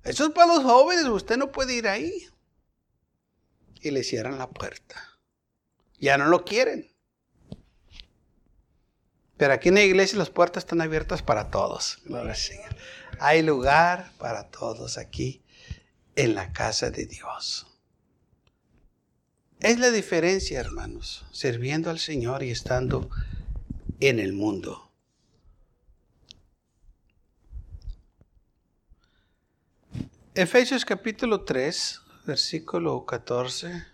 Eso 0.03 0.25
es 0.25 0.31
para 0.31 0.53
los 0.53 0.63
jóvenes. 0.63 1.05
Usted 1.05 1.38
no 1.38 1.51
puede 1.51 1.74
ir 1.74 1.88
ahí. 1.88 2.29
Y 3.79 3.89
le 3.89 4.03
cierran 4.03 4.38
la 4.38 4.48
puerta. 4.48 5.17
Ya 5.98 6.19
no 6.19 6.25
lo 6.25 6.45
quieren. 6.45 6.90
Pero 9.41 9.55
aquí 9.55 9.69
en 9.69 9.74
la 9.74 9.81
iglesia 9.81 10.19
las 10.19 10.29
puertas 10.29 10.65
están 10.65 10.81
abiertas 10.81 11.24
para 11.24 11.50
todos. 11.50 11.98
Hay 13.19 13.41
lugar 13.41 14.12
para 14.19 14.51
todos 14.51 15.00
aquí 15.00 15.41
en 16.15 16.36
la 16.36 16.53
casa 16.53 16.91
de 16.91 17.07
Dios. 17.07 17.65
Es 19.60 19.79
la 19.79 19.89
diferencia, 19.89 20.60
hermanos, 20.60 21.25
sirviendo 21.31 21.89
al 21.89 21.98
Señor 21.98 22.43
y 22.43 22.51
estando 22.51 23.10
en 24.00 24.19
el 24.19 24.33
mundo. 24.33 24.91
Efesios 30.36 30.86
capítulo 30.86 31.45
3, 31.45 32.00
versículo 32.27 33.07
14. 33.07 33.90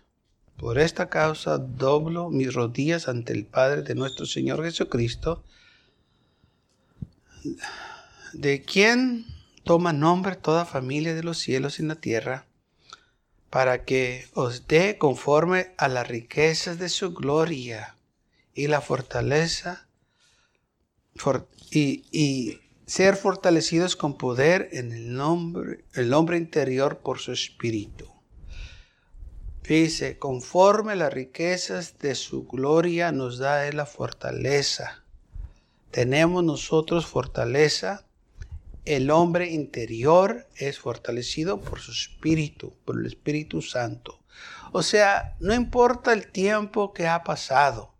Por 0.58 0.80
esta 0.80 1.08
causa 1.08 1.58
doblo 1.58 2.30
mis 2.30 2.52
rodillas 2.52 3.06
ante 3.06 3.32
el 3.32 3.46
Padre 3.46 3.82
de 3.82 3.94
nuestro 3.94 4.26
Señor 4.26 4.64
Jesucristo, 4.64 5.44
de 8.32 8.62
quien 8.62 9.24
toma 9.62 9.92
nombre 9.92 10.34
toda 10.34 10.64
familia 10.64 11.14
de 11.14 11.22
los 11.22 11.38
cielos 11.38 11.78
y 11.78 11.84
la 11.84 11.94
tierra, 11.94 12.46
para 13.50 13.84
que 13.84 14.26
os 14.34 14.66
dé 14.66 14.98
conforme 14.98 15.74
a 15.78 15.86
las 15.86 16.08
riquezas 16.08 16.78
de 16.80 16.88
su 16.88 17.14
gloria 17.14 17.94
y 18.52 18.66
la 18.66 18.80
fortaleza 18.80 19.86
y, 21.70 22.60
ser 22.86 23.16
fortalecidos 23.16 23.96
con 23.96 24.16
poder 24.16 24.70
en 24.72 24.92
el 24.92 25.12
nombre, 25.12 25.84
el 25.92 26.14
hombre 26.14 26.38
interior 26.38 26.98
por 26.98 27.18
su 27.18 27.32
espíritu. 27.32 28.17
Dice, 29.68 30.18
conforme 30.18 30.96
las 30.96 31.12
riquezas 31.12 31.98
de 31.98 32.14
su 32.14 32.46
gloria 32.46 33.12
nos 33.12 33.38
da 33.38 33.70
la 33.72 33.86
fortaleza. 33.86 35.04
Tenemos 35.90 36.42
nosotros 36.42 37.06
fortaleza. 37.06 38.06
El 38.84 39.10
hombre 39.10 39.50
interior 39.50 40.48
es 40.56 40.78
fortalecido 40.78 41.60
por 41.60 41.80
su 41.80 41.92
espíritu, 41.92 42.74
por 42.84 42.98
el 42.98 43.06
Espíritu 43.06 43.60
Santo. 43.60 44.18
O 44.72 44.82
sea, 44.82 45.36
no 45.40 45.54
importa 45.54 46.12
el 46.12 46.28
tiempo 46.32 46.92
que 46.92 47.06
ha 47.06 47.22
pasado, 47.22 47.94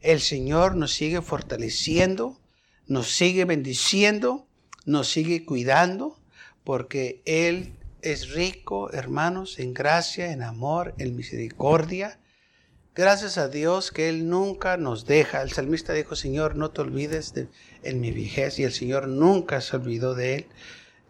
el 0.00 0.20
Señor 0.20 0.74
nos 0.74 0.92
sigue 0.92 1.22
fortaleciendo 1.22 2.40
nos 2.86 3.08
sigue 3.14 3.44
bendiciendo, 3.44 4.46
nos 4.84 5.08
sigue 5.08 5.44
cuidando, 5.44 6.18
porque 6.64 7.22
Él 7.24 7.72
es 8.04 8.30
rico, 8.30 8.92
hermanos, 8.92 9.58
en 9.58 9.72
gracia, 9.72 10.30
en 10.30 10.42
amor, 10.42 10.94
en 10.98 11.16
misericordia. 11.16 12.20
Gracias 12.94 13.38
a 13.38 13.48
Dios 13.48 13.90
que 13.90 14.10
Él 14.10 14.28
nunca 14.28 14.76
nos 14.76 15.06
deja. 15.06 15.40
El 15.40 15.52
salmista 15.52 15.94
dijo, 15.94 16.14
Señor, 16.14 16.54
no 16.54 16.70
te 16.70 16.82
olvides 16.82 17.32
de 17.32 17.48
en 17.82 18.00
mi 18.00 18.12
vejez. 18.12 18.58
Y 18.58 18.64
el 18.64 18.72
Señor 18.72 19.08
nunca 19.08 19.60
se 19.62 19.76
olvidó 19.76 20.14
de 20.14 20.34
Él. 20.34 20.46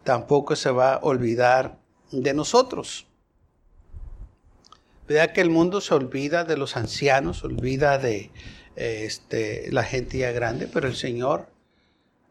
Tampoco 0.04 0.54
se 0.54 0.70
va 0.70 0.94
a 0.94 1.00
olvidar 1.02 1.78
de 2.12 2.32
nosotros. 2.32 3.06
Vea 5.08 5.32
que 5.32 5.40
el 5.40 5.50
mundo 5.50 5.80
se 5.80 5.94
olvida 5.94 6.44
de 6.44 6.56
los 6.56 6.76
ancianos, 6.76 7.42
olvida 7.42 7.98
de 7.98 8.30
este, 8.76 9.70
la 9.72 9.82
gente 9.82 10.18
ya 10.18 10.30
grande, 10.30 10.68
pero 10.72 10.86
el 10.86 10.96
Señor 10.96 11.50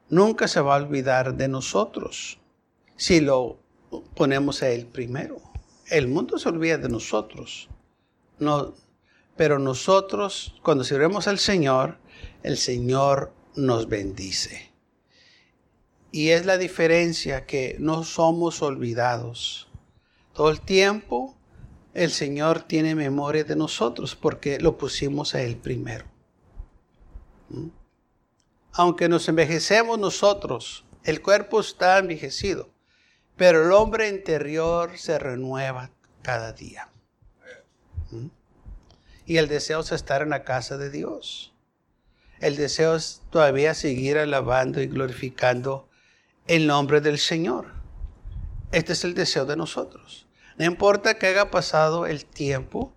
nunca 0.09 0.47
se 0.47 0.61
va 0.61 0.75
a 0.75 0.83
olvidar 0.83 1.35
de 1.35 1.47
nosotros 1.49 2.39
si 2.95 3.19
lo 3.19 3.62
ponemos 4.15 4.63
a 4.63 4.69
Él 4.69 4.85
primero. 4.85 5.41
El 5.89 6.07
mundo 6.07 6.39
se 6.39 6.49
olvida 6.49 6.77
de 6.77 6.89
nosotros. 6.89 7.69
No, 8.39 8.73
pero 9.35 9.59
nosotros, 9.59 10.55
cuando 10.63 10.83
sirvemos 10.83 11.27
al 11.27 11.39
Señor, 11.39 11.99
el 12.41 12.57
Señor 12.57 13.33
nos 13.55 13.87
bendice. 13.87 14.71
Y 16.11 16.29
es 16.29 16.45
la 16.45 16.57
diferencia 16.57 17.45
que 17.45 17.75
no 17.79 18.03
somos 18.03 18.61
olvidados. 18.61 19.67
Todo 20.33 20.49
el 20.49 20.61
tiempo 20.61 21.35
el 21.93 22.11
Señor 22.11 22.63
tiene 22.63 22.95
memoria 22.95 23.43
de 23.43 23.55
nosotros 23.55 24.15
porque 24.15 24.59
lo 24.59 24.77
pusimos 24.77 25.35
a 25.35 25.41
Él 25.43 25.57
primero. 25.57 26.05
¿Mm? 27.49 27.83
aunque 28.73 29.07
nos 29.07 29.29
envejecemos 29.29 29.99
nosotros, 29.99 30.83
el 31.03 31.21
cuerpo 31.21 31.59
está 31.59 31.99
envejecido, 31.99 32.69
pero 33.35 33.65
el 33.65 33.71
hombre 33.71 34.09
interior 34.09 34.97
se 34.97 35.17
renueva 35.19 35.89
cada 36.21 36.53
día. 36.53 36.89
¿Mm? 38.11 38.27
Y 39.25 39.37
el 39.37 39.47
deseo 39.47 39.79
es 39.79 39.91
estar 39.91 40.21
en 40.21 40.29
la 40.29 40.43
casa 40.43 40.77
de 40.77 40.89
Dios. 40.89 41.53
El 42.39 42.57
deseo 42.57 42.95
es 42.95 43.21
todavía 43.29 43.73
seguir 43.73 44.17
alabando 44.17 44.81
y 44.81 44.87
glorificando 44.87 45.89
el 46.47 46.67
nombre 46.67 46.99
del 46.99 47.17
Señor. 47.17 47.67
Este 48.71 48.93
es 48.93 49.03
el 49.03 49.13
deseo 49.13 49.45
de 49.45 49.55
nosotros. 49.55 50.27
No 50.57 50.65
importa 50.65 51.17
que 51.17 51.27
haya 51.27 51.49
pasado 51.49 52.05
el 52.05 52.25
tiempo, 52.25 52.93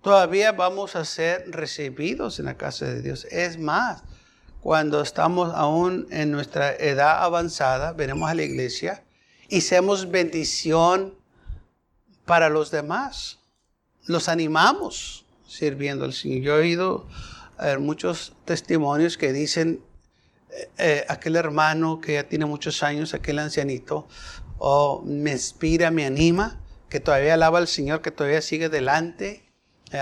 todavía 0.00 0.52
vamos 0.52 0.96
a 0.96 1.04
ser 1.04 1.50
recibidos 1.50 2.38
en 2.38 2.46
la 2.46 2.56
casa 2.56 2.86
de 2.86 3.02
Dios. 3.02 3.26
Es 3.30 3.58
más, 3.58 4.04
cuando 4.60 5.00
estamos 5.00 5.52
aún 5.54 6.06
en 6.10 6.30
nuestra 6.30 6.72
edad 6.74 7.22
avanzada, 7.24 7.92
venimos 7.92 8.30
a 8.30 8.34
la 8.34 8.42
iglesia 8.42 9.02
y 9.50 9.60
seamos 9.62 10.10
bendición 10.10 11.14
para 12.24 12.48
los 12.48 12.70
demás. 12.70 13.40
Los 14.06 14.28
animamos 14.28 15.26
sirviendo 15.46 16.04
al 16.04 16.12
Señor. 16.12 16.40
Yo 16.42 16.56
he 16.56 16.60
oído 16.60 17.08
eh, 17.60 17.76
muchos 17.76 18.32
testimonios 18.44 19.18
que 19.18 19.32
dicen, 19.32 19.82
eh, 20.50 20.70
eh, 20.78 21.04
aquel 21.08 21.34
hermano 21.34 22.00
que 22.00 22.14
ya 22.14 22.28
tiene 22.28 22.46
muchos 22.46 22.84
años, 22.84 23.12
aquel 23.12 23.40
ancianito, 23.40 24.06
oh, 24.58 25.02
me 25.04 25.32
inspira, 25.32 25.90
me 25.90 26.06
anima, 26.06 26.60
que 26.88 27.00
todavía 27.00 27.34
alaba 27.34 27.58
al 27.58 27.66
Señor, 27.66 28.02
que 28.02 28.12
todavía 28.12 28.42
sigue 28.42 28.68
delante, 28.68 29.44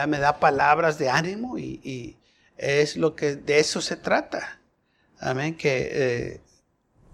me 0.07 0.19
da 0.19 0.39
palabras 0.39 0.99
de 0.99 1.09
ánimo 1.09 1.59
y, 1.59 2.17
es 2.59 2.97
lo 2.97 3.15
que 3.15 3.37
de 3.37 3.61
eso 3.61 3.81
se 3.81 3.97
trata. 3.97 4.61
Amén, 5.21 5.57
que 5.57 6.41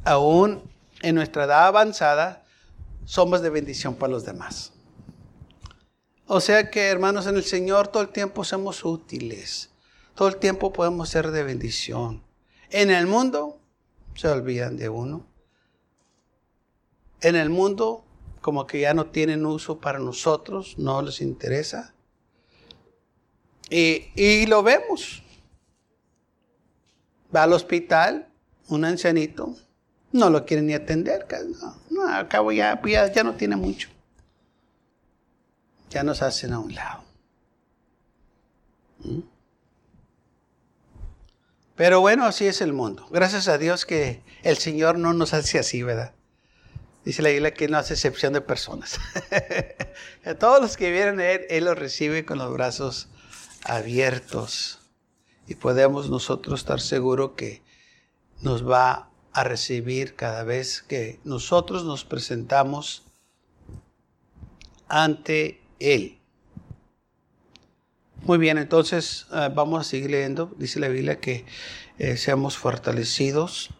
aún 0.04 0.73
en 1.04 1.14
nuestra 1.14 1.44
edad 1.44 1.66
avanzada 1.66 2.44
somos 3.04 3.42
de 3.42 3.50
bendición 3.50 3.94
para 3.94 4.12
los 4.12 4.24
demás. 4.24 4.72
O 6.26 6.40
sea 6.40 6.70
que, 6.70 6.88
hermanos, 6.88 7.26
en 7.26 7.36
el 7.36 7.44
Señor 7.44 7.88
todo 7.88 8.02
el 8.02 8.08
tiempo 8.08 8.42
somos 8.44 8.84
útiles. 8.84 9.70
Todo 10.14 10.28
el 10.28 10.36
tiempo 10.36 10.72
podemos 10.72 11.10
ser 11.10 11.30
de 11.30 11.42
bendición. 11.42 12.24
En 12.70 12.90
el 12.90 13.06
mundo 13.06 13.60
se 14.14 14.28
olvidan 14.28 14.78
de 14.78 14.88
uno. 14.88 15.26
En 17.20 17.36
el 17.36 17.50
mundo 17.50 18.04
como 18.40 18.66
que 18.66 18.80
ya 18.80 18.94
no 18.94 19.06
tienen 19.06 19.44
uso 19.44 19.80
para 19.80 19.98
nosotros, 19.98 20.78
no 20.78 21.02
les 21.02 21.20
interesa. 21.20 21.94
Y, 23.68 24.46
lo 24.46 24.62
vemos. 24.62 25.22
Va 27.34 27.42
al 27.42 27.52
hospital, 27.52 28.28
un 28.68 28.84
ancianito, 28.84 29.54
no 30.14 30.30
lo 30.30 30.46
quieren 30.46 30.66
ni 30.66 30.74
atender. 30.74 31.26
No, 31.90 32.28
cabo 32.28 32.50
ya, 32.52 32.80
ya, 32.86 33.12
ya 33.12 33.22
no 33.22 33.34
tiene 33.34 33.56
mucho 33.56 33.88
ya 35.94 36.02
nos 36.02 36.22
hacen 36.22 36.52
a 36.52 36.58
un 36.58 36.74
lado. 36.74 37.04
¿Mm? 38.98 39.20
Pero 41.76 42.00
bueno, 42.00 42.26
así 42.26 42.46
es 42.46 42.60
el 42.60 42.72
mundo. 42.72 43.06
Gracias 43.10 43.48
a 43.48 43.58
Dios 43.58 43.86
que 43.86 44.20
el 44.42 44.58
Señor 44.58 44.98
no 44.98 45.14
nos 45.14 45.34
hace 45.34 45.58
así, 45.58 45.82
¿verdad? 45.82 46.12
Dice 47.04 47.22
la 47.22 47.30
Biblia 47.30 47.54
que 47.54 47.68
no 47.68 47.78
hace 47.78 47.94
excepción 47.94 48.32
de 48.32 48.40
personas. 48.40 48.98
a 50.24 50.34
todos 50.34 50.60
los 50.60 50.76
que 50.76 50.90
vienen 50.90 51.20
a 51.20 51.30
Él, 51.30 51.42
Él 51.48 51.64
los 51.64 51.78
recibe 51.78 52.24
con 52.24 52.38
los 52.38 52.52
brazos 52.52 53.08
abiertos. 53.64 54.80
Y 55.46 55.54
podemos 55.54 56.10
nosotros 56.10 56.60
estar 56.60 56.80
seguros 56.80 57.32
que 57.36 57.62
nos 58.40 58.68
va 58.68 59.10
a 59.34 59.44
recibir 59.44 60.14
cada 60.14 60.44
vez 60.44 60.80
que 60.80 61.18
nosotros 61.24 61.84
nos 61.84 62.04
presentamos 62.04 63.02
ante 64.88 65.60
él. 65.80 66.18
Muy 68.22 68.38
bien, 68.38 68.56
entonces 68.56 69.26
ah, 69.30 69.50
vamos 69.54 69.80
a 69.80 69.84
seguir 69.84 70.10
leyendo. 70.10 70.50
Dice 70.56 70.80
la 70.80 70.88
Biblia 70.88 71.20
que 71.20 71.44
eh, 71.98 72.16
seamos 72.16 72.56
fortalecidos 72.56 73.70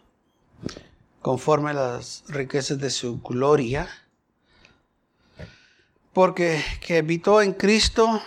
conforme 1.21 1.71
a 1.71 1.73
las 1.73 2.23
riquezas 2.27 2.77
de 2.77 2.91
su 2.91 3.19
gloria, 3.21 3.89
porque 6.13 6.63
que 6.81 6.97
habitó 6.97 7.41
en 7.41 7.53
Cristo, 7.53 8.21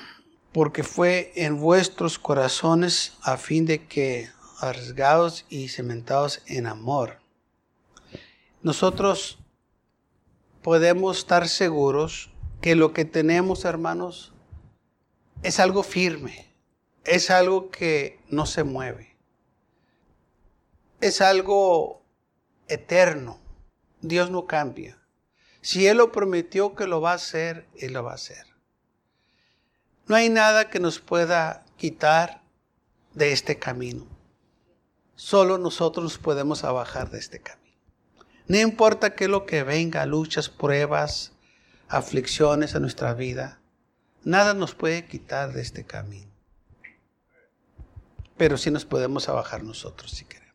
porque 0.52 0.82
fue 0.82 1.32
en 1.36 1.60
vuestros 1.60 2.18
corazones 2.18 3.12
a 3.22 3.36
fin 3.36 3.66
de 3.66 3.86
que 3.86 4.28
arriesgados 4.58 5.46
y 5.48 5.68
cementados 5.68 6.42
en 6.46 6.66
amor. 6.66 7.20
Nosotros 8.62 9.38
podemos 10.62 11.18
estar 11.18 11.48
seguros 11.48 12.30
que 12.60 12.74
lo 12.74 12.92
que 12.92 13.04
tenemos, 13.04 13.64
hermanos, 13.64 14.32
es 15.42 15.60
algo 15.60 15.82
firme, 15.82 16.52
es 17.04 17.30
algo 17.30 17.70
que 17.70 18.20
no 18.28 18.46
se 18.46 18.64
mueve, 18.64 19.16
es 21.00 21.20
algo 21.20 22.02
eterno. 22.66 23.40
Dios 24.00 24.30
no 24.30 24.46
cambia. 24.46 24.98
Si 25.60 25.86
Él 25.86 25.98
lo 25.98 26.12
prometió 26.12 26.74
que 26.74 26.86
lo 26.86 27.00
va 27.00 27.12
a 27.12 27.16
hacer, 27.16 27.66
Él 27.76 27.92
lo 27.92 28.04
va 28.04 28.12
a 28.12 28.16
hacer. 28.16 28.46
No 30.06 30.16
hay 30.16 30.28
nada 30.28 30.70
que 30.70 30.80
nos 30.80 31.00
pueda 31.00 31.64
quitar 31.76 32.42
de 33.14 33.32
este 33.32 33.58
camino. 33.58 34.17
Solo 35.18 35.58
nosotros 35.58 36.04
nos 36.04 36.18
podemos 36.18 36.62
abajar 36.62 37.10
de 37.10 37.18
este 37.18 37.40
camino. 37.40 37.76
No 38.46 38.56
importa 38.56 39.16
qué 39.16 39.24
es 39.24 39.30
lo 39.30 39.46
que 39.46 39.64
venga, 39.64 40.06
luchas, 40.06 40.48
pruebas, 40.48 41.32
aflicciones 41.88 42.76
a 42.76 42.78
nuestra 42.78 43.14
vida, 43.14 43.58
nada 44.22 44.54
nos 44.54 44.76
puede 44.76 45.06
quitar 45.06 45.52
de 45.52 45.62
este 45.62 45.84
camino. 45.84 46.30
Pero 48.36 48.56
sí 48.56 48.70
nos 48.70 48.84
podemos 48.84 49.28
abajar 49.28 49.64
nosotros 49.64 50.12
si 50.12 50.24
queremos. 50.24 50.54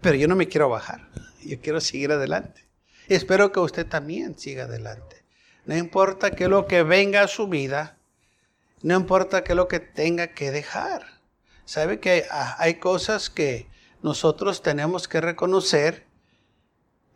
Pero 0.00 0.16
yo 0.16 0.26
no 0.26 0.34
me 0.34 0.48
quiero 0.48 0.68
bajar, 0.68 1.08
yo 1.44 1.60
quiero 1.60 1.80
seguir 1.80 2.10
adelante. 2.10 2.68
Y 3.06 3.14
espero 3.14 3.52
que 3.52 3.60
usted 3.60 3.86
también 3.86 4.36
siga 4.36 4.64
adelante. 4.64 5.24
No 5.66 5.76
importa 5.76 6.32
qué 6.32 6.44
es 6.44 6.50
lo 6.50 6.66
que 6.66 6.82
venga 6.82 7.22
a 7.22 7.28
su 7.28 7.46
vida, 7.46 7.96
no 8.82 8.96
importa 8.96 9.44
qué 9.44 9.52
es 9.52 9.56
lo 9.56 9.68
que 9.68 9.78
tenga 9.78 10.34
que 10.34 10.50
dejar. 10.50 11.11
¿Sabe 11.72 12.00
que 12.00 12.26
hay 12.58 12.74
cosas 12.74 13.30
que 13.30 13.66
nosotros 14.02 14.60
tenemos 14.60 15.08
que 15.08 15.22
reconocer 15.22 16.06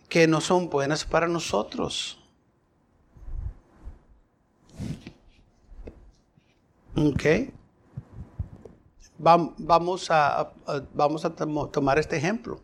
que 0.09 0.27
no 0.27 0.41
son 0.41 0.71
buenas 0.71 1.05
para 1.05 1.29
nosotros? 1.29 2.19
Ok. 6.97 7.53
Vamos 9.19 10.11
a, 10.11 10.55
vamos 10.95 11.27
a 11.27 11.35
tomar 11.37 11.99
este 11.99 12.17
ejemplo. 12.17 12.63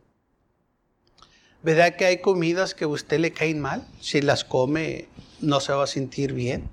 ¿Verdad 1.63 1.97
que 1.97 2.07
hay 2.07 2.23
comidas 2.23 2.75
que 2.75 2.85
a 2.85 2.89
usted 2.89 3.21
le 3.21 3.35
caen 3.35 3.61
mal? 3.61 3.87
Si 4.01 4.23
las 4.23 4.45
come, 4.45 5.09
no 5.43 5.61
se 5.61 5.75
va 5.75 5.85
a 5.85 5.87
sentir 5.87 6.33
bien. 6.33 6.71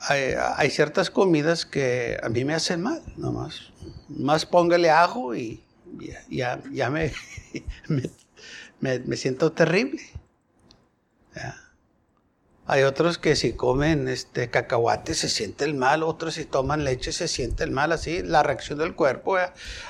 Hay, 0.00 0.70
ciertas 0.70 1.10
comidas 1.10 1.66
que 1.66 2.18
a 2.22 2.28
mí 2.28 2.44
me 2.44 2.54
hacen 2.54 2.80
mal, 2.80 3.02
nomás. 3.16 3.72
Más 4.08 4.46
póngale 4.46 4.90
ajo 4.90 5.34
y 5.34 5.64
ya, 6.30 6.62
ya, 6.70 6.90
me, 6.90 7.12
me, 8.80 9.16
siento 9.16 9.52
terrible. 9.52 10.00
Hay 12.66 12.82
otros 12.82 13.18
que 13.18 13.34
si 13.34 13.54
comen 13.54 14.08
este 14.08 14.50
cacahuate 14.50 15.14
se 15.14 15.28
sienten 15.28 15.78
mal, 15.78 16.02
otros 16.02 16.34
si 16.34 16.44
toman 16.44 16.84
leche 16.84 17.12
se 17.12 17.26
sienten 17.26 17.72
mal, 17.72 17.92
así 17.92 18.22
la 18.22 18.42
reacción 18.42 18.78
del 18.78 18.94
cuerpo. 18.94 19.36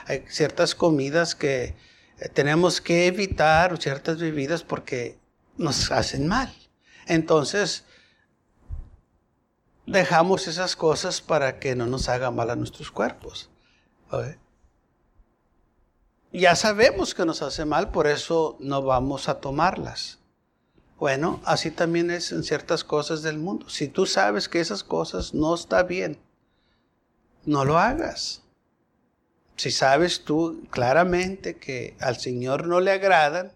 Hay 0.06 0.24
ciertas 0.28 0.74
comidas 0.74 1.34
que 1.34 1.74
eh, 2.18 2.28
tenemos 2.32 2.80
que 2.80 3.08
evitar, 3.08 3.76
ciertas 3.78 4.18
bebidas 4.20 4.62
porque 4.62 5.18
nos 5.56 5.90
hacen 5.90 6.28
mal. 6.28 6.54
Entonces, 7.06 7.84
dejamos 9.88 10.46
esas 10.48 10.76
cosas 10.76 11.20
para 11.20 11.58
que 11.58 11.74
no 11.74 11.86
nos 11.86 12.08
hagan 12.08 12.34
mal 12.36 12.50
a 12.50 12.56
nuestros 12.56 12.90
cuerpos. 12.90 13.48
Ya 16.32 16.54
sabemos 16.56 17.14
que 17.14 17.24
nos 17.24 17.42
hace 17.42 17.64
mal, 17.64 17.90
por 17.90 18.06
eso 18.06 18.56
no 18.60 18.82
vamos 18.82 19.28
a 19.28 19.40
tomarlas. 19.40 20.18
Bueno, 20.98 21.40
así 21.44 21.70
también 21.70 22.10
es 22.10 22.32
en 22.32 22.42
ciertas 22.42 22.84
cosas 22.84 23.22
del 23.22 23.38
mundo. 23.38 23.68
Si 23.68 23.88
tú 23.88 24.04
sabes 24.04 24.48
que 24.48 24.60
esas 24.60 24.84
cosas 24.84 25.32
no 25.32 25.54
está 25.54 25.84
bien, 25.84 26.18
no 27.44 27.64
lo 27.64 27.78
hagas. 27.78 28.42
Si 29.56 29.70
sabes 29.70 30.24
tú 30.24 30.66
claramente 30.70 31.56
que 31.56 31.96
al 32.00 32.18
Señor 32.18 32.66
no 32.66 32.80
le 32.80 32.92
agradan, 32.92 33.52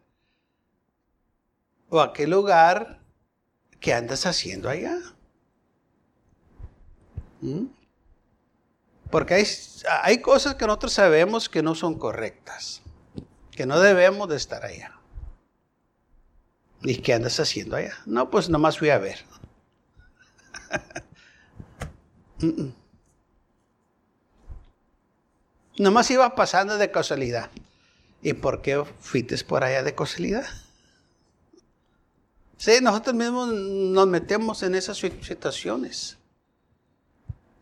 o 1.91 2.01
a 2.01 2.15
qué 2.15 2.27
lugar 2.27 3.01
que 3.81 3.93
andas 3.93 4.25
haciendo 4.25 4.71
allá. 4.71 4.99
¿Mm? 7.43 7.67
Porque 9.11 9.35
hay, 9.35 9.47
hay 10.03 10.23
cosas 10.23 10.55
que 10.55 10.67
nosotros 10.67 10.95
sabemos 10.95 11.51
que 11.51 11.63
no 11.63 11.75
son 11.75 11.99
correctas, 11.99 12.81
que 13.51 13.67
no 13.67 13.79
debemos 13.79 14.31
de 14.31 14.37
estar 14.37 14.65
allá. 14.65 14.99
¿Y 16.83 16.97
qué 16.97 17.13
andas 17.13 17.39
haciendo 17.39 17.77
allá? 17.77 17.99
No, 18.07 18.31
pues 18.31 18.49
nomás 18.49 18.79
fui 18.79 18.89
a 18.89 18.99
ver. 18.99 19.19
Nomás 25.79 26.11
iba 26.11 26.35
pasando 26.35 26.79
de 26.79 26.91
casualidad. 26.91 27.51
¿Y 28.23 28.33
por 28.35 28.63
qué 28.63 28.83
fuiste 29.01 29.37
por 29.45 29.65
allá 29.65 29.83
de 29.83 29.95
casualidad? 29.95 30.47
Sí, 32.57 32.79
nosotros 32.81 33.15
mismos 33.15 33.49
nos 33.49 34.07
metemos 34.07 34.63
en 34.63 34.75
esas 34.75 34.97
situaciones. 34.97 36.17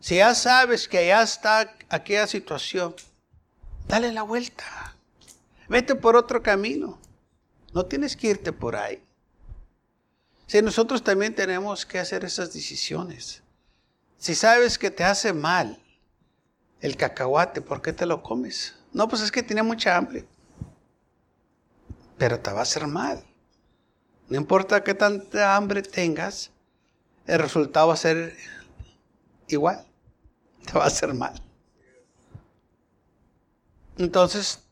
Si 0.01 0.15
ya 0.15 0.33
sabes 0.33 0.87
que 0.87 1.05
ya 1.05 1.21
está 1.21 1.75
aquella 1.87 2.25
situación, 2.25 2.95
dale 3.87 4.11
la 4.11 4.23
vuelta. 4.23 4.95
Vete 5.69 5.93
por 5.93 6.15
otro 6.15 6.41
camino. 6.41 6.99
No 7.71 7.85
tienes 7.85 8.17
que 8.17 8.29
irte 8.29 8.51
por 8.51 8.75
ahí. 8.75 9.01
Si 10.47 10.59
nosotros 10.63 11.03
también 11.03 11.35
tenemos 11.35 11.85
que 11.85 11.99
hacer 11.99 12.25
esas 12.25 12.51
decisiones. 12.51 13.43
Si 14.17 14.33
sabes 14.33 14.79
que 14.79 14.89
te 14.89 15.03
hace 15.03 15.33
mal 15.33 15.79
el 16.81 16.97
cacahuate, 16.97 17.61
¿por 17.61 17.83
qué 17.83 17.93
te 17.93 18.07
lo 18.07 18.23
comes? 18.23 18.75
No, 18.91 19.07
pues 19.07 19.21
es 19.21 19.31
que 19.31 19.43
tiene 19.43 19.61
mucha 19.61 19.95
hambre. 19.95 20.25
Pero 22.17 22.39
te 22.39 22.51
va 22.51 22.59
a 22.59 22.63
hacer 22.63 22.87
mal. 22.87 23.23
No 24.29 24.37
importa 24.37 24.83
qué 24.83 24.95
tanta 24.95 25.55
hambre 25.55 25.83
tengas, 25.83 26.49
el 27.27 27.37
resultado 27.37 27.89
va 27.89 27.93
a 27.93 27.97
ser 27.97 28.35
igual. 29.47 29.85
Te 30.65 30.73
va 30.73 30.85
a 30.85 30.87
hacer 30.87 31.13
mal. 31.13 31.33
Entonces, 33.97 34.63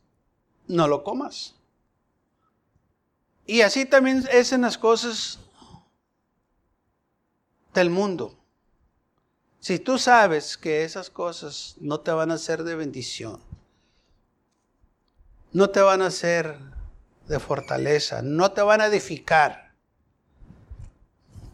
no 0.67 0.88
lo 0.88 1.04
comas. 1.04 1.56
Y 3.45 3.62
así 3.62 3.86
también 3.86 4.28
es 4.32 4.52
en 4.52 4.62
las 4.62 4.78
cosas 4.78 5.39
del 7.73 7.89
mundo. 7.89 8.38
Si 9.60 9.80
tú 9.80 9.97
sabes 9.97 10.58
que 10.58 10.84
esas 10.84 11.10
cosas 11.10 11.75
no 11.80 11.99
te 11.99 12.12
van 12.12 12.32
a 12.32 12.38
ser 12.38 12.63
de 12.63 12.75
bendición, 12.75 13.41
no 15.52 15.69
te 15.69 15.82
van 15.82 16.02
a 16.02 16.12
ser 16.12 16.58
de 17.28 17.39
fortaleza, 17.39 18.21
no 18.21 18.52
te 18.52 18.62
van 18.62 18.82
a 18.82 18.86
edificar, 18.86 19.73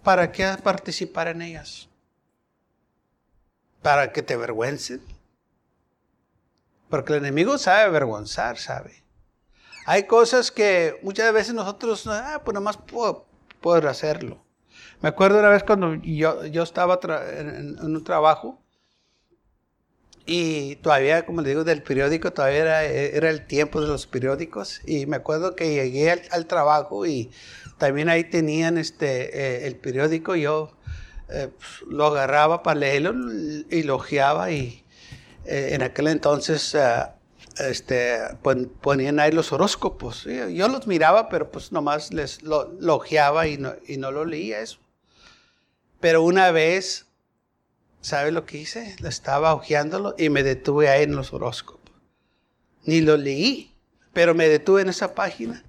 ¿para 0.03 0.31
qué 0.31 0.55
participar 0.61 1.29
en 1.29 1.41
ellas? 1.41 1.89
¿Para 3.85 4.11
que 4.11 4.23
te 4.23 4.33
avergüencen? 4.33 4.99
Porque 6.89 7.13
el 7.13 7.19
enemigo 7.19 7.59
sabe 7.59 7.81
avergonzar, 7.83 8.57
¿sabe? 8.57 9.03
Hay 9.85 10.07
cosas 10.07 10.49
que 10.49 10.99
muchas 11.03 11.31
veces 11.31 11.53
nosotros, 11.53 12.07
ah, 12.07 12.41
pues 12.43 12.55
nomás 12.55 12.77
puedo, 12.77 13.27
puedo 13.61 13.87
hacerlo. 13.87 14.43
Me 15.01 15.09
acuerdo 15.09 15.37
una 15.37 15.49
vez 15.49 15.63
cuando 15.63 15.93
yo, 16.01 16.47
yo 16.47 16.63
estaba 16.63 16.99
en, 17.37 17.79
un 17.79 18.03
trabajo 18.03 18.59
y 20.25 20.77
todavía, 20.77 21.23
como 21.27 21.43
le 21.43 21.49
digo, 21.49 21.63
del 21.63 21.83
periódico, 21.83 22.33
todavía 22.33 22.83
era, 22.85 23.29
el 23.29 23.45
tiempo 23.45 23.81
de 23.81 23.87
los 23.87 24.07
periódicos 24.07 24.81
y 24.87 25.05
me 25.05 25.17
acuerdo 25.17 25.55
que 25.55 25.75
llegué 25.75 26.09
al, 26.31 26.47
trabajo 26.47 27.05
y 27.05 27.29
también 27.77 28.09
ahí 28.09 28.23
tenían 28.23 28.79
este, 28.79 29.63
eh, 29.63 29.67
el 29.67 29.75
periódico, 29.75 30.35
yo 30.35 30.75
eh, 31.29 31.49
pues, 31.57 31.81
lo 31.87 32.05
agarraba 32.05 32.63
para 32.63 32.79
leerlo 32.79 33.13
y 33.69 33.83
logiaba 33.83 34.51
y 34.51 34.83
eh, 35.45 35.69
en 35.71 35.81
aquel 35.81 36.07
entonces 36.07 36.75
este, 37.57 38.19
ponían 38.81 39.19
ahí 39.19 39.31
los 39.31 39.51
horóscopos. 39.51 40.25
Yo 40.25 40.67
los 40.67 40.87
miraba, 40.87 41.29
pero 41.29 41.51
pues 41.51 41.71
nomás 41.71 42.13
les 42.13 42.43
lo, 42.43 42.71
logiaba 42.79 43.47
y 43.47 43.57
no, 43.57 43.73
y 43.87 43.97
no 43.97 44.11
lo 44.11 44.25
leía 44.25 44.59
eso. 44.59 44.79
Pero 45.99 46.21
una 46.21 46.51
vez, 46.51 47.07
¿sabe 48.01 48.31
lo 48.31 48.45
que 48.45 48.57
hice? 48.57 48.95
Lo 48.99 49.09
estaba 49.09 49.53
hojeándolo 49.53 50.15
y 50.17 50.29
me 50.29 50.43
detuve 50.43 50.89
ahí 50.89 51.03
en 51.03 51.15
los 51.15 51.33
horóscopos. 51.33 51.95
Ni 52.83 53.01
lo 53.01 53.17
leí, 53.17 53.73
pero 54.13 54.35
me 54.35 54.47
detuve 54.47 54.81
en 54.81 54.89
esa 54.89 55.15
página. 55.15 55.63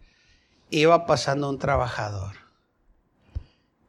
Iba 0.69 1.07
pasando 1.07 1.49
un 1.49 1.59
trabajador 1.59 2.37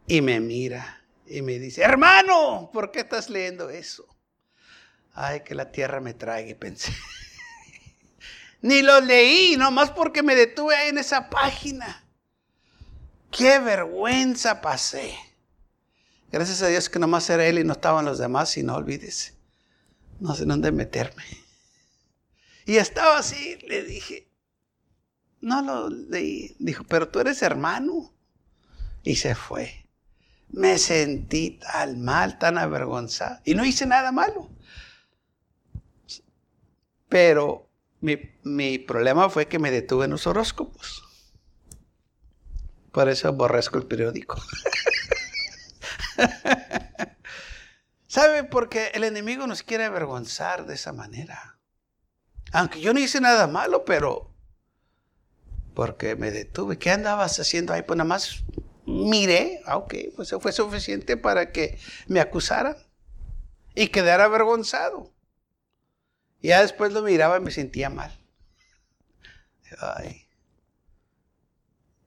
y 0.07 0.21
me 0.21 0.39
mira 0.39 0.96
y 1.29 1.41
me 1.41 1.59
dice, 1.59 1.81
hermano, 1.81 2.69
¿por 2.73 2.91
qué 2.91 3.01
estás 3.01 3.29
leyendo 3.29 3.69
eso? 3.69 4.07
Ay, 5.13 5.41
que 5.41 5.55
la 5.55 5.71
tierra 5.71 5.99
me 5.99 6.13
traiga, 6.13 6.57
pensé. 6.57 6.93
Ni 8.61 8.81
lo 8.81 9.01
leí, 9.01 9.55
nomás 9.57 9.91
porque 9.91 10.23
me 10.23 10.35
detuve 10.35 10.75
ahí 10.75 10.89
en 10.89 10.97
esa 10.97 11.29
página. 11.29 12.05
Qué 13.31 13.59
vergüenza 13.59 14.61
pasé. 14.61 15.17
Gracias 16.31 16.61
a 16.61 16.67
Dios 16.67 16.89
que 16.89 16.99
nomás 16.99 17.29
era 17.29 17.45
él 17.45 17.59
y 17.59 17.63
no 17.63 17.73
estaban 17.73 18.05
los 18.05 18.17
demás, 18.17 18.57
y 18.57 18.63
no 18.63 18.75
olvides. 18.75 19.35
No 20.19 20.35
sé 20.35 20.45
dónde 20.45 20.71
meterme. 20.71 21.23
Y 22.65 22.77
estaba 22.77 23.19
así, 23.19 23.57
le 23.67 23.83
dije, 23.83 24.27
no 25.41 25.61
lo 25.61 25.89
leí. 25.89 26.55
Dijo, 26.59 26.83
pero 26.83 27.09
tú 27.09 27.19
eres 27.19 27.41
hermano. 27.41 28.13
Y 29.03 29.15
se 29.15 29.35
fue. 29.35 29.86
Me 30.49 30.77
sentí 30.77 31.59
tan 31.59 32.01
mal, 32.01 32.39
tan 32.39 32.57
avergonzado. 32.57 33.39
Y 33.43 33.55
no 33.55 33.65
hice 33.65 33.85
nada 33.85 34.11
malo. 34.11 34.49
Pero 37.09 37.69
mi, 38.01 38.77
problema 38.79 39.29
fue 39.29 39.47
que 39.47 39.59
me 39.59 39.71
detuve 39.71 40.05
en 40.05 40.11
los 40.11 40.27
horóscopos. 40.27 41.03
Por 42.91 43.09
eso 43.09 43.27
aborrezco 43.27 43.77
el 43.77 43.85
periódico. 43.85 44.41
¿Sabe? 48.07 48.43
Porque 48.43 48.91
el 48.93 49.03
enemigo 49.03 49.45
nos 49.47 49.63
quiere 49.63 49.85
avergonzar 49.85 50.65
de 50.65 50.75
esa 50.75 50.93
manera. 50.93 51.59
Aunque 52.53 52.81
yo 52.81 52.93
no 52.93 52.99
hice 52.99 53.21
nada 53.21 53.47
malo, 53.47 53.85
pero 53.85 54.33
porque 55.73 56.15
me 56.15 56.31
detuve. 56.31 56.79
¿Qué 56.79 56.89
andabas 56.89 57.39
haciendo 57.39 57.73
ahí? 57.73 57.83
Pues 57.83 57.97
nada 57.97 58.07
más 58.07 58.43
miré. 58.87 59.61
Ah, 59.65 59.77
ok, 59.77 59.93
pues 60.15 60.29
eso 60.29 60.39
fue 60.39 60.51
suficiente 60.51 61.17
para 61.17 61.51
que 61.51 61.77
me 62.07 62.19
acusaran 62.19 62.77
y 63.75 63.89
quedara 63.89 64.25
avergonzado. 64.25 65.13
Y 66.41 66.49
ya 66.49 66.61
después 66.61 66.93
lo 66.93 67.01
miraba 67.03 67.37
y 67.37 67.41
me 67.41 67.51
sentía 67.51 67.89
mal. 67.89 68.11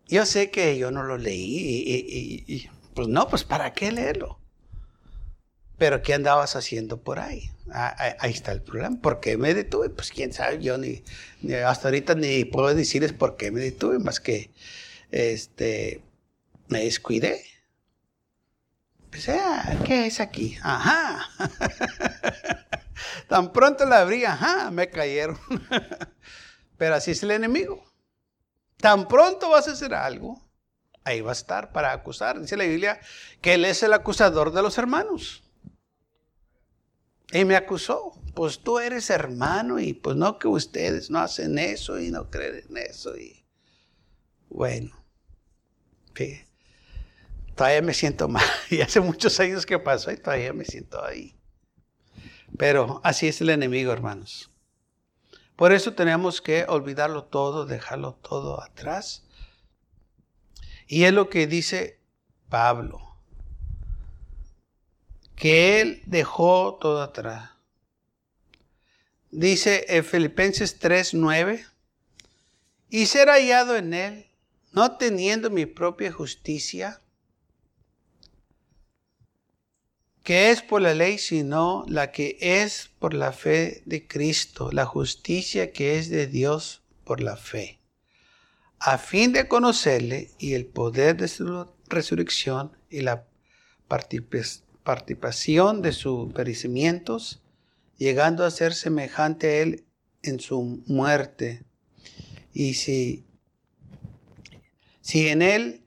Yo 0.08 0.26
sé 0.26 0.50
que 0.50 0.76
yo 0.78 0.90
no 0.90 1.04
lo 1.04 1.18
leí 1.18 2.44
y, 2.48 2.70
pues 2.94 3.06
no, 3.08 3.28
pues 3.28 3.44
¿para 3.44 3.72
qué 3.72 3.92
leerlo? 3.92 4.40
Pero 5.78 6.02
¿qué 6.02 6.14
andabas 6.14 6.56
haciendo 6.56 7.00
por 7.02 7.18
ahí? 7.18 7.50
Ah, 7.70 7.94
ah, 7.96 8.16
ahí 8.18 8.32
está 8.32 8.52
el 8.52 8.62
problema. 8.62 9.00
¿Por 9.00 9.20
qué 9.20 9.36
me 9.36 9.54
detuve? 9.54 9.88
Pues 9.88 10.10
quién 10.10 10.32
sabe, 10.32 10.60
yo 10.60 10.78
ni, 10.78 11.02
hasta 11.64 11.88
ahorita 11.88 12.14
ni 12.14 12.44
puedo 12.44 12.74
decirles 12.74 13.12
por 13.12 13.36
qué 13.36 13.50
me 13.50 13.60
detuve, 13.60 13.98
más 13.98 14.20
que 14.20 14.50
este, 15.10 16.02
me 16.70 16.84
descuidé. 16.84 17.44
Pues, 19.10 19.28
ah, 19.28 19.76
¿qué 19.84 20.06
es 20.06 20.20
aquí? 20.20 20.56
Ajá. 20.62 21.28
Tan 23.28 23.52
pronto 23.52 23.84
la 23.84 24.00
abrí, 24.00 24.24
ajá, 24.24 24.70
me 24.70 24.88
cayeron. 24.88 25.38
Pero 26.78 26.94
así 26.94 27.10
es 27.10 27.22
el 27.22 27.32
enemigo. 27.32 27.84
Tan 28.76 29.08
pronto 29.08 29.50
vas 29.50 29.68
a 29.68 29.72
hacer 29.72 29.92
algo, 29.92 30.40
ahí 31.04 31.20
va 31.20 31.30
a 31.30 31.32
estar 31.32 31.72
para 31.72 31.92
acusar. 31.92 32.40
Dice 32.40 32.56
la 32.56 32.64
Biblia 32.64 33.00
que 33.42 33.54
él 33.54 33.64
es 33.64 33.82
el 33.82 33.92
acusador 33.92 34.52
de 34.52 34.62
los 34.62 34.78
hermanos. 34.78 35.42
Y 37.32 37.44
me 37.44 37.56
acusó. 37.56 38.12
Pues 38.34 38.60
tú 38.60 38.78
eres 38.78 39.10
hermano 39.10 39.80
y 39.80 39.92
pues 39.92 40.14
no 40.14 40.38
que 40.38 40.46
ustedes 40.46 41.10
no 41.10 41.18
hacen 41.18 41.58
eso 41.58 41.98
y 41.98 42.12
no 42.12 42.30
creen 42.30 42.64
en 42.70 42.76
eso. 42.76 43.16
Y 43.16 43.44
bueno, 44.48 44.96
todavía 47.60 47.82
me 47.82 47.92
siento 47.92 48.26
mal. 48.26 48.46
Y 48.70 48.80
hace 48.80 49.00
muchos 49.00 49.38
años 49.38 49.66
que 49.66 49.78
pasó 49.78 50.10
y 50.10 50.16
todavía 50.16 50.54
me 50.54 50.64
siento 50.64 51.04
ahí. 51.04 51.36
Pero 52.56 53.02
así 53.04 53.28
es 53.28 53.42
el 53.42 53.50
enemigo, 53.50 53.92
hermanos. 53.92 54.50
Por 55.56 55.72
eso 55.72 55.92
tenemos 55.92 56.40
que 56.40 56.64
olvidarlo 56.66 57.24
todo, 57.24 57.66
dejarlo 57.66 58.14
todo 58.14 58.62
atrás. 58.62 59.24
Y 60.86 61.04
es 61.04 61.12
lo 61.12 61.28
que 61.28 61.46
dice 61.46 62.00
Pablo, 62.48 62.98
que 65.36 65.82
él 65.82 66.02
dejó 66.06 66.78
todo 66.80 67.02
atrás. 67.02 67.50
Dice 69.30 69.84
en 69.86 70.02
Filipenses 70.02 70.78
3, 70.78 71.12
9, 71.12 71.66
y 72.88 73.04
ser 73.04 73.28
hallado 73.28 73.76
en 73.76 73.92
él, 73.92 74.30
no 74.72 74.96
teniendo 74.96 75.50
mi 75.50 75.66
propia 75.66 76.10
justicia, 76.10 77.02
que 80.22 80.50
es 80.50 80.62
por 80.62 80.82
la 80.82 80.94
ley, 80.94 81.18
sino 81.18 81.84
la 81.88 82.12
que 82.12 82.36
es 82.40 82.90
por 82.98 83.14
la 83.14 83.32
fe 83.32 83.82
de 83.86 84.06
Cristo, 84.06 84.70
la 84.72 84.86
justicia 84.86 85.72
que 85.72 85.98
es 85.98 86.10
de 86.10 86.26
Dios 86.26 86.82
por 87.04 87.20
la 87.20 87.36
fe, 87.36 87.80
a 88.78 88.98
fin 88.98 89.32
de 89.32 89.48
conocerle 89.48 90.30
y 90.38 90.54
el 90.54 90.66
poder 90.66 91.16
de 91.16 91.28
su 91.28 91.66
resurrección 91.88 92.72
y 92.88 93.00
la 93.00 93.26
participación 93.88 95.82
de 95.82 95.92
sus 95.92 96.32
perecimientos, 96.32 97.42
llegando 97.96 98.44
a 98.44 98.50
ser 98.50 98.74
semejante 98.74 99.46
a 99.48 99.62
él 99.62 99.84
en 100.22 100.40
su 100.40 100.82
muerte. 100.86 101.64
Y 102.52 102.74
si, 102.74 103.24
si 105.00 105.28
en 105.28 105.42
él 105.42 105.79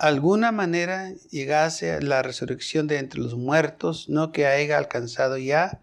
alguna 0.00 0.50
manera 0.50 1.12
llegase 1.30 1.92
a 1.92 2.00
la 2.00 2.22
resurrección 2.22 2.86
de 2.86 2.98
entre 2.98 3.20
los 3.20 3.34
muertos, 3.36 4.08
no 4.08 4.32
que 4.32 4.46
haya 4.46 4.78
alcanzado 4.78 5.36
ya, 5.38 5.82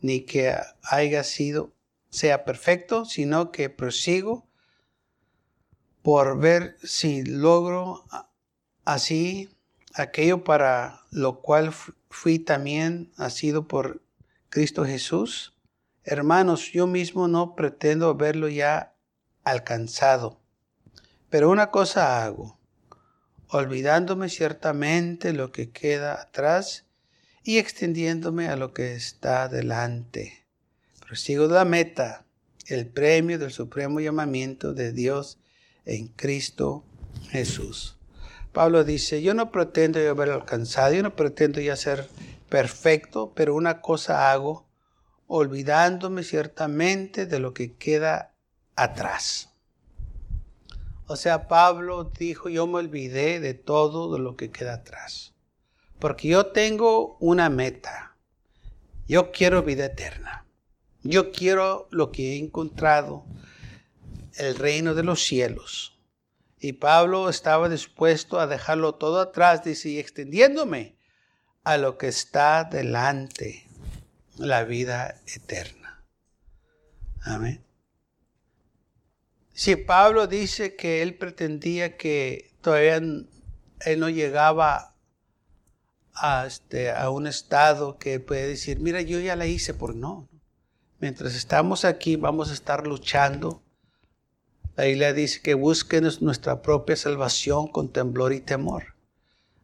ni 0.00 0.20
que 0.20 0.56
haya 0.82 1.24
sido, 1.24 1.74
sea 2.10 2.44
perfecto, 2.44 3.04
sino 3.04 3.50
que 3.50 3.68
prosigo 3.68 4.46
por 6.02 6.38
ver 6.38 6.76
si 6.82 7.24
logro 7.24 8.04
Así, 8.86 9.50
aquello 9.94 10.44
para 10.44 11.00
lo 11.10 11.40
cual 11.40 11.74
fui 12.08 12.38
también 12.38 13.10
nacido 13.18 13.66
por 13.66 14.00
Cristo 14.48 14.84
Jesús, 14.84 15.56
hermanos, 16.04 16.70
yo 16.70 16.86
mismo 16.86 17.26
no 17.26 17.56
pretendo 17.56 18.14
verlo 18.14 18.48
ya 18.48 18.94
alcanzado. 19.42 20.40
Pero 21.30 21.50
una 21.50 21.72
cosa 21.72 22.24
hago, 22.24 22.60
olvidándome 23.48 24.28
ciertamente 24.28 25.32
lo 25.32 25.52
que 25.52 25.70
queda 25.70 26.20
atrás 26.20 26.84
y 27.42 27.58
extendiéndome 27.58 28.48
a 28.48 28.56
lo 28.56 28.72
que 28.72 28.94
está 28.94 29.48
delante. 29.48 30.44
Prosigo 31.00 31.46
la 31.46 31.64
meta, 31.64 32.24
el 32.66 32.86
premio 32.86 33.38
del 33.38 33.52
supremo 33.52 34.00
llamamiento 34.00 34.74
de 34.74 34.92
Dios 34.92 35.38
en 35.84 36.08
Cristo 36.08 36.84
Jesús. 37.30 37.96
Pablo 38.52 38.84
dice, 38.84 39.22
yo 39.22 39.34
no 39.34 39.52
pretendo 39.52 40.02
ya 40.02 40.10
haber 40.10 40.30
alcanzado, 40.30 40.94
yo 40.94 41.02
no 41.02 41.14
pretendo 41.14 41.60
ya 41.60 41.76
ser 41.76 42.08
perfecto, 42.48 43.32
pero 43.36 43.54
una 43.54 43.80
cosa 43.80 44.32
hago, 44.32 44.66
olvidándome 45.26 46.22
ciertamente 46.22 47.26
de 47.26 47.38
lo 47.38 47.52
que 47.52 47.74
queda 47.74 48.34
atrás. 48.74 49.55
O 51.06 51.16
sea, 51.16 51.46
Pablo 51.46 52.04
dijo, 52.04 52.48
yo 52.48 52.66
me 52.66 52.78
olvidé 52.78 53.38
de 53.38 53.54
todo 53.54 54.12
de 54.12 54.18
lo 54.18 54.36
que 54.36 54.50
queda 54.50 54.74
atrás. 54.74 55.34
Porque 55.98 56.28
yo 56.28 56.46
tengo 56.46 57.16
una 57.20 57.48
meta. 57.48 58.16
Yo 59.06 59.30
quiero 59.30 59.62
vida 59.62 59.86
eterna. 59.86 60.46
Yo 61.02 61.30
quiero 61.30 61.86
lo 61.90 62.10
que 62.10 62.32
he 62.32 62.38
encontrado, 62.38 63.24
el 64.34 64.56
reino 64.56 64.94
de 64.94 65.04
los 65.04 65.22
cielos. 65.22 65.96
Y 66.58 66.72
Pablo 66.72 67.28
estaba 67.28 67.68
dispuesto 67.68 68.40
a 68.40 68.48
dejarlo 68.48 68.96
todo 68.96 69.20
atrás, 69.20 69.62
dice, 69.62 69.90
y 69.90 69.98
extendiéndome 69.98 70.96
a 71.62 71.76
lo 71.76 71.98
que 71.98 72.08
está 72.08 72.64
delante, 72.64 73.66
la 74.36 74.64
vida 74.64 75.20
eterna. 75.26 76.04
Amén. 77.22 77.64
Si 79.56 79.74
Pablo 79.74 80.26
dice 80.26 80.76
que 80.76 81.00
él 81.00 81.14
pretendía 81.14 81.96
que 81.96 82.52
todavía 82.60 82.96
él 82.96 83.26
no 83.96 84.10
llegaba 84.10 84.94
a, 86.12 86.44
este, 86.44 86.90
a 86.90 87.08
un 87.08 87.26
estado 87.26 87.96
que 87.96 88.20
puede 88.20 88.48
decir, 88.48 88.80
mira, 88.80 89.00
yo 89.00 89.18
ya 89.18 89.34
la 89.34 89.46
hice 89.46 89.72
por 89.72 89.96
no. 89.96 90.28
Mientras 91.00 91.34
estamos 91.34 91.86
aquí 91.86 92.16
vamos 92.16 92.50
a 92.50 92.52
estar 92.52 92.86
luchando. 92.86 93.62
La 94.76 94.84
Biblia 94.84 95.14
dice 95.14 95.40
que 95.40 95.54
busquen 95.54 96.06
nuestra 96.20 96.60
propia 96.60 96.94
salvación 96.94 97.68
con 97.68 97.90
temblor 97.90 98.34
y 98.34 98.42
temor. 98.42 98.94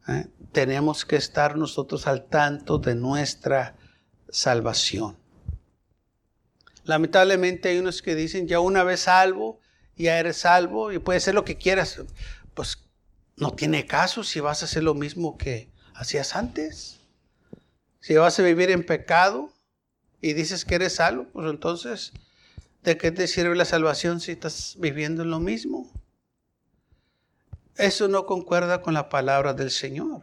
¿eh? 0.08 0.26
Tenemos 0.52 1.04
que 1.04 1.16
estar 1.16 1.58
nosotros 1.58 2.06
al 2.06 2.24
tanto 2.30 2.78
de 2.78 2.94
nuestra 2.94 3.76
salvación. 4.30 5.18
Lamentablemente 6.84 7.68
hay 7.68 7.78
unos 7.78 8.00
que 8.00 8.14
dicen, 8.14 8.48
ya 8.48 8.58
una 8.58 8.84
vez 8.84 9.00
salvo, 9.00 9.60
ya 9.96 10.18
eres 10.18 10.38
salvo 10.38 10.92
y 10.92 10.98
puedes 10.98 11.24
hacer 11.24 11.34
lo 11.34 11.44
que 11.44 11.56
quieras. 11.56 12.00
Pues 12.54 12.78
no 13.36 13.52
tiene 13.52 13.86
caso 13.86 14.24
si 14.24 14.40
vas 14.40 14.62
a 14.62 14.66
hacer 14.66 14.82
lo 14.82 14.94
mismo 14.94 15.38
que 15.38 15.68
hacías 15.94 16.36
antes. 16.36 17.00
Si 18.00 18.14
vas 18.14 18.38
a 18.38 18.42
vivir 18.42 18.70
en 18.70 18.84
pecado 18.84 19.52
y 20.20 20.32
dices 20.32 20.64
que 20.64 20.76
eres 20.76 20.96
salvo, 20.96 21.26
pues 21.32 21.48
entonces, 21.48 22.12
¿de 22.82 22.96
qué 22.96 23.12
te 23.12 23.26
sirve 23.26 23.54
la 23.56 23.64
salvación 23.64 24.20
si 24.20 24.32
estás 24.32 24.76
viviendo 24.78 25.22
en 25.22 25.30
lo 25.30 25.40
mismo? 25.40 25.90
Eso 27.76 28.08
no 28.08 28.26
concuerda 28.26 28.82
con 28.82 28.94
la 28.94 29.08
palabra 29.08 29.54
del 29.54 29.70
Señor. 29.70 30.22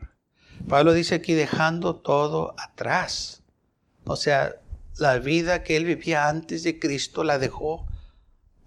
Pablo 0.68 0.94
dice 0.94 1.16
aquí 1.16 1.34
dejando 1.34 1.96
todo 1.96 2.54
atrás. 2.58 3.42
O 4.06 4.16
sea, 4.16 4.56
la 4.98 5.18
vida 5.20 5.64
que 5.64 5.78
él 5.78 5.86
vivía 5.86 6.28
antes 6.28 6.64
de 6.64 6.80
Cristo 6.80 7.24
la 7.24 7.40
dejó 7.40 7.88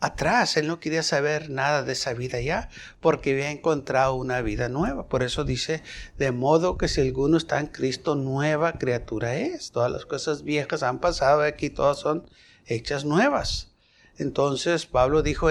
atrás. 0.02 0.56
Él 0.56 0.66
no 0.66 0.80
quería 0.80 1.02
saber 1.02 1.48
nada 1.48 1.84
de 1.84 1.92
esa 1.92 2.12
vida 2.12 2.40
ya, 2.40 2.68
porque 3.00 3.32
había 3.32 3.50
encontrado 3.50 4.14
una 4.14 4.42
vida 4.42 4.68
nueva. 4.68 5.06
Por 5.08 5.22
eso 5.22 5.44
dice, 5.44 5.82
de 6.18 6.32
modo 6.32 6.76
que 6.76 6.88
si 6.88 7.00
alguno 7.00 7.36
está 7.36 7.60
en 7.60 7.68
Cristo, 7.68 8.16
nueva 8.16 8.72
criatura 8.74 9.36
es. 9.36 9.70
Todas 9.70 9.90
las 9.90 10.04
cosas 10.04 10.42
viejas 10.42 10.82
han 10.82 10.98
pasado 10.98 11.42
aquí, 11.42 11.70
todas 11.70 11.98
son 11.98 12.28
hechas 12.66 13.04
nuevas. 13.04 13.70
Entonces 14.18 14.86
Pablo 14.86 15.22
dijo, 15.22 15.48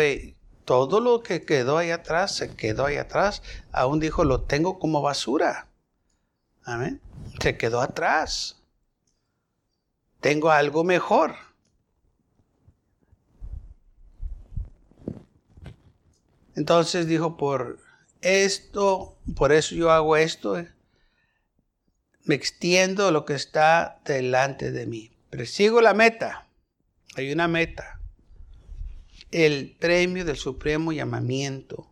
todo 0.65 0.99
lo 0.99 1.23
que 1.23 1.43
quedó 1.43 1.77
ahí 1.77 1.91
atrás, 1.91 2.35
se 2.35 2.53
quedó 2.53 2.85
ahí 2.85 2.97
atrás. 2.97 3.41
Aún 3.71 4.01
dijo, 4.01 4.25
lo 4.25 4.41
tengo 4.41 4.79
como 4.79 5.01
basura. 5.01 5.69
Amén. 6.63 7.01
Se 7.39 7.57
quedó 7.57 7.79
atrás. 7.79 8.57
Tengo 10.19 10.51
algo 10.51 10.83
mejor. 10.83 11.35
Entonces 16.61 17.07
dijo, 17.07 17.37
por 17.37 17.79
esto, 18.21 19.17
por 19.35 19.51
eso 19.51 19.73
yo 19.73 19.89
hago 19.89 20.15
esto, 20.15 20.59
eh, 20.59 20.71
me 22.23 22.35
extiendo 22.35 23.09
lo 23.09 23.25
que 23.25 23.33
está 23.33 23.99
delante 24.05 24.71
de 24.71 24.85
mí. 24.85 25.11
Persigo 25.31 25.81
la 25.81 25.95
meta. 25.95 26.47
Hay 27.15 27.31
una 27.31 27.47
meta. 27.47 27.99
El 29.31 29.75
premio 29.79 30.23
del 30.23 30.37
supremo 30.37 30.91
llamamiento 30.91 31.91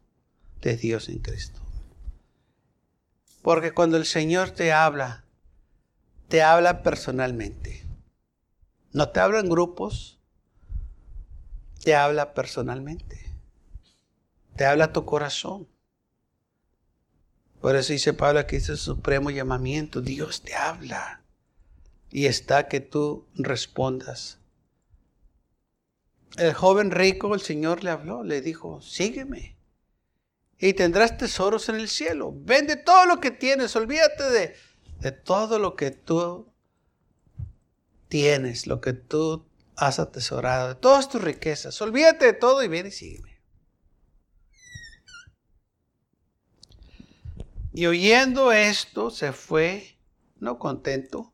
de 0.62 0.78
Dios 0.78 1.10
en 1.10 1.18
Cristo. 1.18 1.60
Porque 3.42 3.72
cuando 3.72 3.98
el 3.98 4.06
Señor 4.06 4.52
te 4.52 4.72
habla, 4.72 5.26
te 6.28 6.44
habla 6.44 6.84
personalmente. 6.84 7.88
No 8.94 9.10
te 9.10 9.20
habla 9.20 9.40
en 9.40 9.50
grupos, 9.50 10.20
te 11.84 11.96
habla 11.96 12.36
personalmente 12.36 13.29
te 14.60 14.66
habla 14.66 14.92
tu 14.92 15.06
corazón. 15.06 15.70
Por 17.62 17.78
eso 17.78 17.94
dice 17.94 18.12
Pablo 18.14 18.46
que 18.46 18.58
es 18.58 18.68
el 18.68 18.76
supremo 18.76 19.30
llamamiento. 19.30 20.02
Dios 20.02 20.42
te 20.42 20.54
habla. 20.54 21.24
Y 22.12 22.26
está 22.26 22.68
que 22.68 22.82
tú 22.82 23.26
respondas. 23.36 24.38
El 26.36 26.54
joven 26.54 26.92
rico, 26.92 27.34
el 27.34 27.40
Señor 27.40 27.86
le 27.86 27.92
habló, 27.92 28.22
le 28.22 28.42
dijo, 28.42 28.82
sígueme. 28.82 29.56
Y 30.58 30.74
tendrás 30.74 31.18
tesoros 31.18 31.70
en 31.70 31.76
el 31.76 31.88
cielo. 31.88 32.34
Vende 32.36 32.76
todo 32.76 33.06
lo 33.06 33.22
que 33.22 33.32
tienes. 33.32 33.78
Olvídate 33.78 34.26
de, 34.26 34.56
de 35.00 35.14
todo 35.14 35.58
lo 35.58 35.78
que 35.78 35.92
tú 35.92 36.52
tienes, 38.10 38.68
lo 38.68 38.82
que 38.82 38.92
tú 38.92 39.46
has 39.78 40.00
atesorado, 40.00 40.68
de 40.68 40.76
todas 40.76 41.08
tus 41.08 41.22
riquezas. 41.22 41.82
Olvídate 41.82 42.26
de 42.26 42.34
todo 42.34 42.62
y 42.62 42.68
ven 42.68 42.88
y 42.88 42.92
sígueme. 42.92 43.29
Y 47.80 47.88
oyendo 47.88 48.52
esto 48.52 49.10
se 49.10 49.32
fue, 49.32 49.98
no 50.38 50.60
contento, 50.60 51.32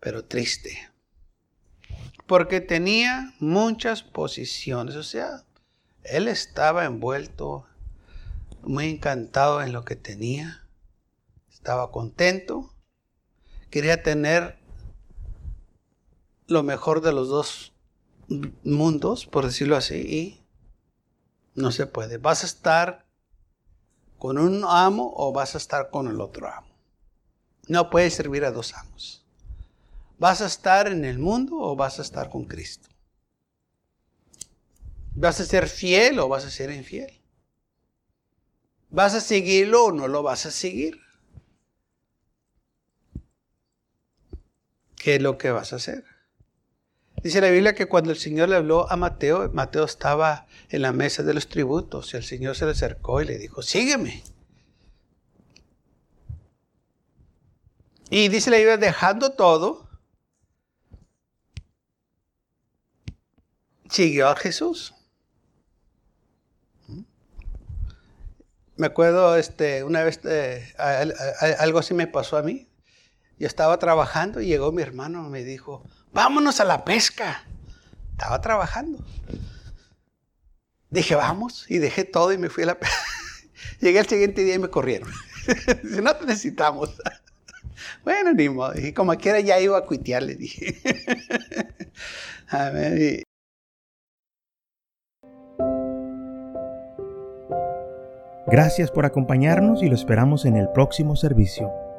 pero 0.00 0.26
triste, 0.26 0.90
porque 2.26 2.60
tenía 2.60 3.32
muchas 3.40 4.02
posiciones, 4.02 4.96
o 4.96 5.02
sea, 5.02 5.46
él 6.02 6.28
estaba 6.28 6.84
envuelto, 6.84 7.66
muy 8.60 8.90
encantado 8.90 9.62
en 9.62 9.72
lo 9.72 9.82
que 9.82 9.96
tenía, 9.96 10.68
estaba 11.50 11.90
contento, 11.90 12.74
quería 13.70 14.02
tener 14.02 14.58
lo 16.48 16.62
mejor 16.62 17.00
de 17.00 17.14
los 17.14 17.28
dos 17.28 17.72
mundos, 18.62 19.24
por 19.24 19.46
decirlo 19.46 19.74
así, 19.76 19.94
y 19.94 20.44
no 21.54 21.72
se 21.72 21.86
puede. 21.86 22.18
Vas 22.18 22.42
a 22.42 22.46
estar 22.46 23.07
con 24.18 24.38
un 24.38 24.64
amo 24.66 25.12
o 25.16 25.32
vas 25.32 25.54
a 25.54 25.58
estar 25.58 25.90
con 25.90 26.08
el 26.08 26.20
otro 26.20 26.48
amo. 26.48 26.68
No 27.68 27.90
puedes 27.90 28.14
servir 28.14 28.44
a 28.44 28.50
dos 28.50 28.74
amos. 28.74 29.24
¿Vas 30.18 30.40
a 30.40 30.46
estar 30.46 30.88
en 30.88 31.04
el 31.04 31.18
mundo 31.18 31.56
o 31.58 31.76
vas 31.76 31.98
a 31.98 32.02
estar 32.02 32.28
con 32.28 32.44
Cristo? 32.44 32.88
¿Vas 35.14 35.40
a 35.40 35.44
ser 35.44 35.68
fiel 35.68 36.18
o 36.18 36.28
vas 36.28 36.44
a 36.44 36.50
ser 36.50 36.70
infiel? 36.70 37.20
¿Vas 38.90 39.14
a 39.14 39.20
seguirlo 39.20 39.86
o 39.86 39.92
no 39.92 40.08
lo 40.08 40.22
vas 40.22 40.46
a 40.46 40.50
seguir? 40.50 41.00
¿Qué 44.96 45.16
es 45.16 45.22
lo 45.22 45.38
que 45.38 45.50
vas 45.50 45.72
a 45.72 45.76
hacer? 45.76 46.04
Dice 47.28 47.42
la 47.42 47.50
Biblia 47.50 47.74
que 47.74 47.84
cuando 47.84 48.10
el 48.10 48.16
Señor 48.16 48.48
le 48.48 48.56
habló 48.56 48.90
a 48.90 48.96
Mateo, 48.96 49.50
Mateo 49.52 49.84
estaba 49.84 50.46
en 50.70 50.80
la 50.80 50.94
mesa 50.94 51.22
de 51.22 51.34
los 51.34 51.46
tributos 51.46 52.14
y 52.14 52.16
el 52.16 52.24
Señor 52.24 52.56
se 52.56 52.64
le 52.64 52.70
acercó 52.70 53.20
y 53.20 53.26
le 53.26 53.36
dijo, 53.36 53.60
sígueme. 53.60 54.24
Y 58.08 58.28
dice 58.28 58.50
la 58.50 58.56
Biblia, 58.56 58.78
dejando 58.78 59.32
todo, 59.32 59.90
siguió 63.90 64.28
a 64.28 64.34
Jesús. 64.34 64.94
me 68.76 68.86
acuerdo, 68.86 69.36
este, 69.36 69.84
una 69.84 70.02
vez 70.02 70.18
eh, 70.24 70.72
algo 71.58 71.80
así 71.80 71.92
me 71.92 72.06
pasó 72.06 72.38
a 72.38 72.42
mí. 72.42 72.70
Yo 73.38 73.46
estaba 73.46 73.78
trabajando 73.78 74.40
y 74.40 74.46
llegó 74.46 74.72
mi 74.72 74.80
hermano 74.80 75.26
y 75.26 75.28
me 75.28 75.44
dijo, 75.44 75.84
vámonos 76.12 76.60
a 76.60 76.64
la 76.64 76.84
pesca. 76.84 77.44
Estaba 78.12 78.40
trabajando. 78.40 78.98
Dije, 80.90 81.14
vamos, 81.14 81.66
y 81.68 81.78
dejé 81.78 82.04
todo 82.04 82.32
y 82.32 82.38
me 82.38 82.48
fui 82.48 82.64
a 82.64 82.66
la 82.66 82.78
pesca. 82.78 82.96
Llegué 83.80 83.98
el 84.00 84.06
siguiente 84.06 84.42
día 84.42 84.54
y 84.54 84.58
me 84.58 84.68
corrieron. 84.68 85.10
si 85.82 86.00
no 86.00 86.16
te 86.16 86.26
necesitamos. 86.26 86.96
bueno, 88.04 88.32
ni 88.32 88.48
modo. 88.48 88.78
Y 88.78 88.92
como 88.92 89.14
quiera 89.16 89.40
ya 89.40 89.60
iba 89.60 89.78
a 89.78 89.84
cuitear, 89.84 90.22
le 90.22 90.34
dije. 90.34 90.80
a 92.48 92.70
Gracias 98.50 98.90
por 98.90 99.04
acompañarnos 99.04 99.82
y 99.82 99.88
lo 99.88 99.94
esperamos 99.94 100.46
en 100.46 100.56
el 100.56 100.70
próximo 100.70 101.16
servicio. 101.16 101.70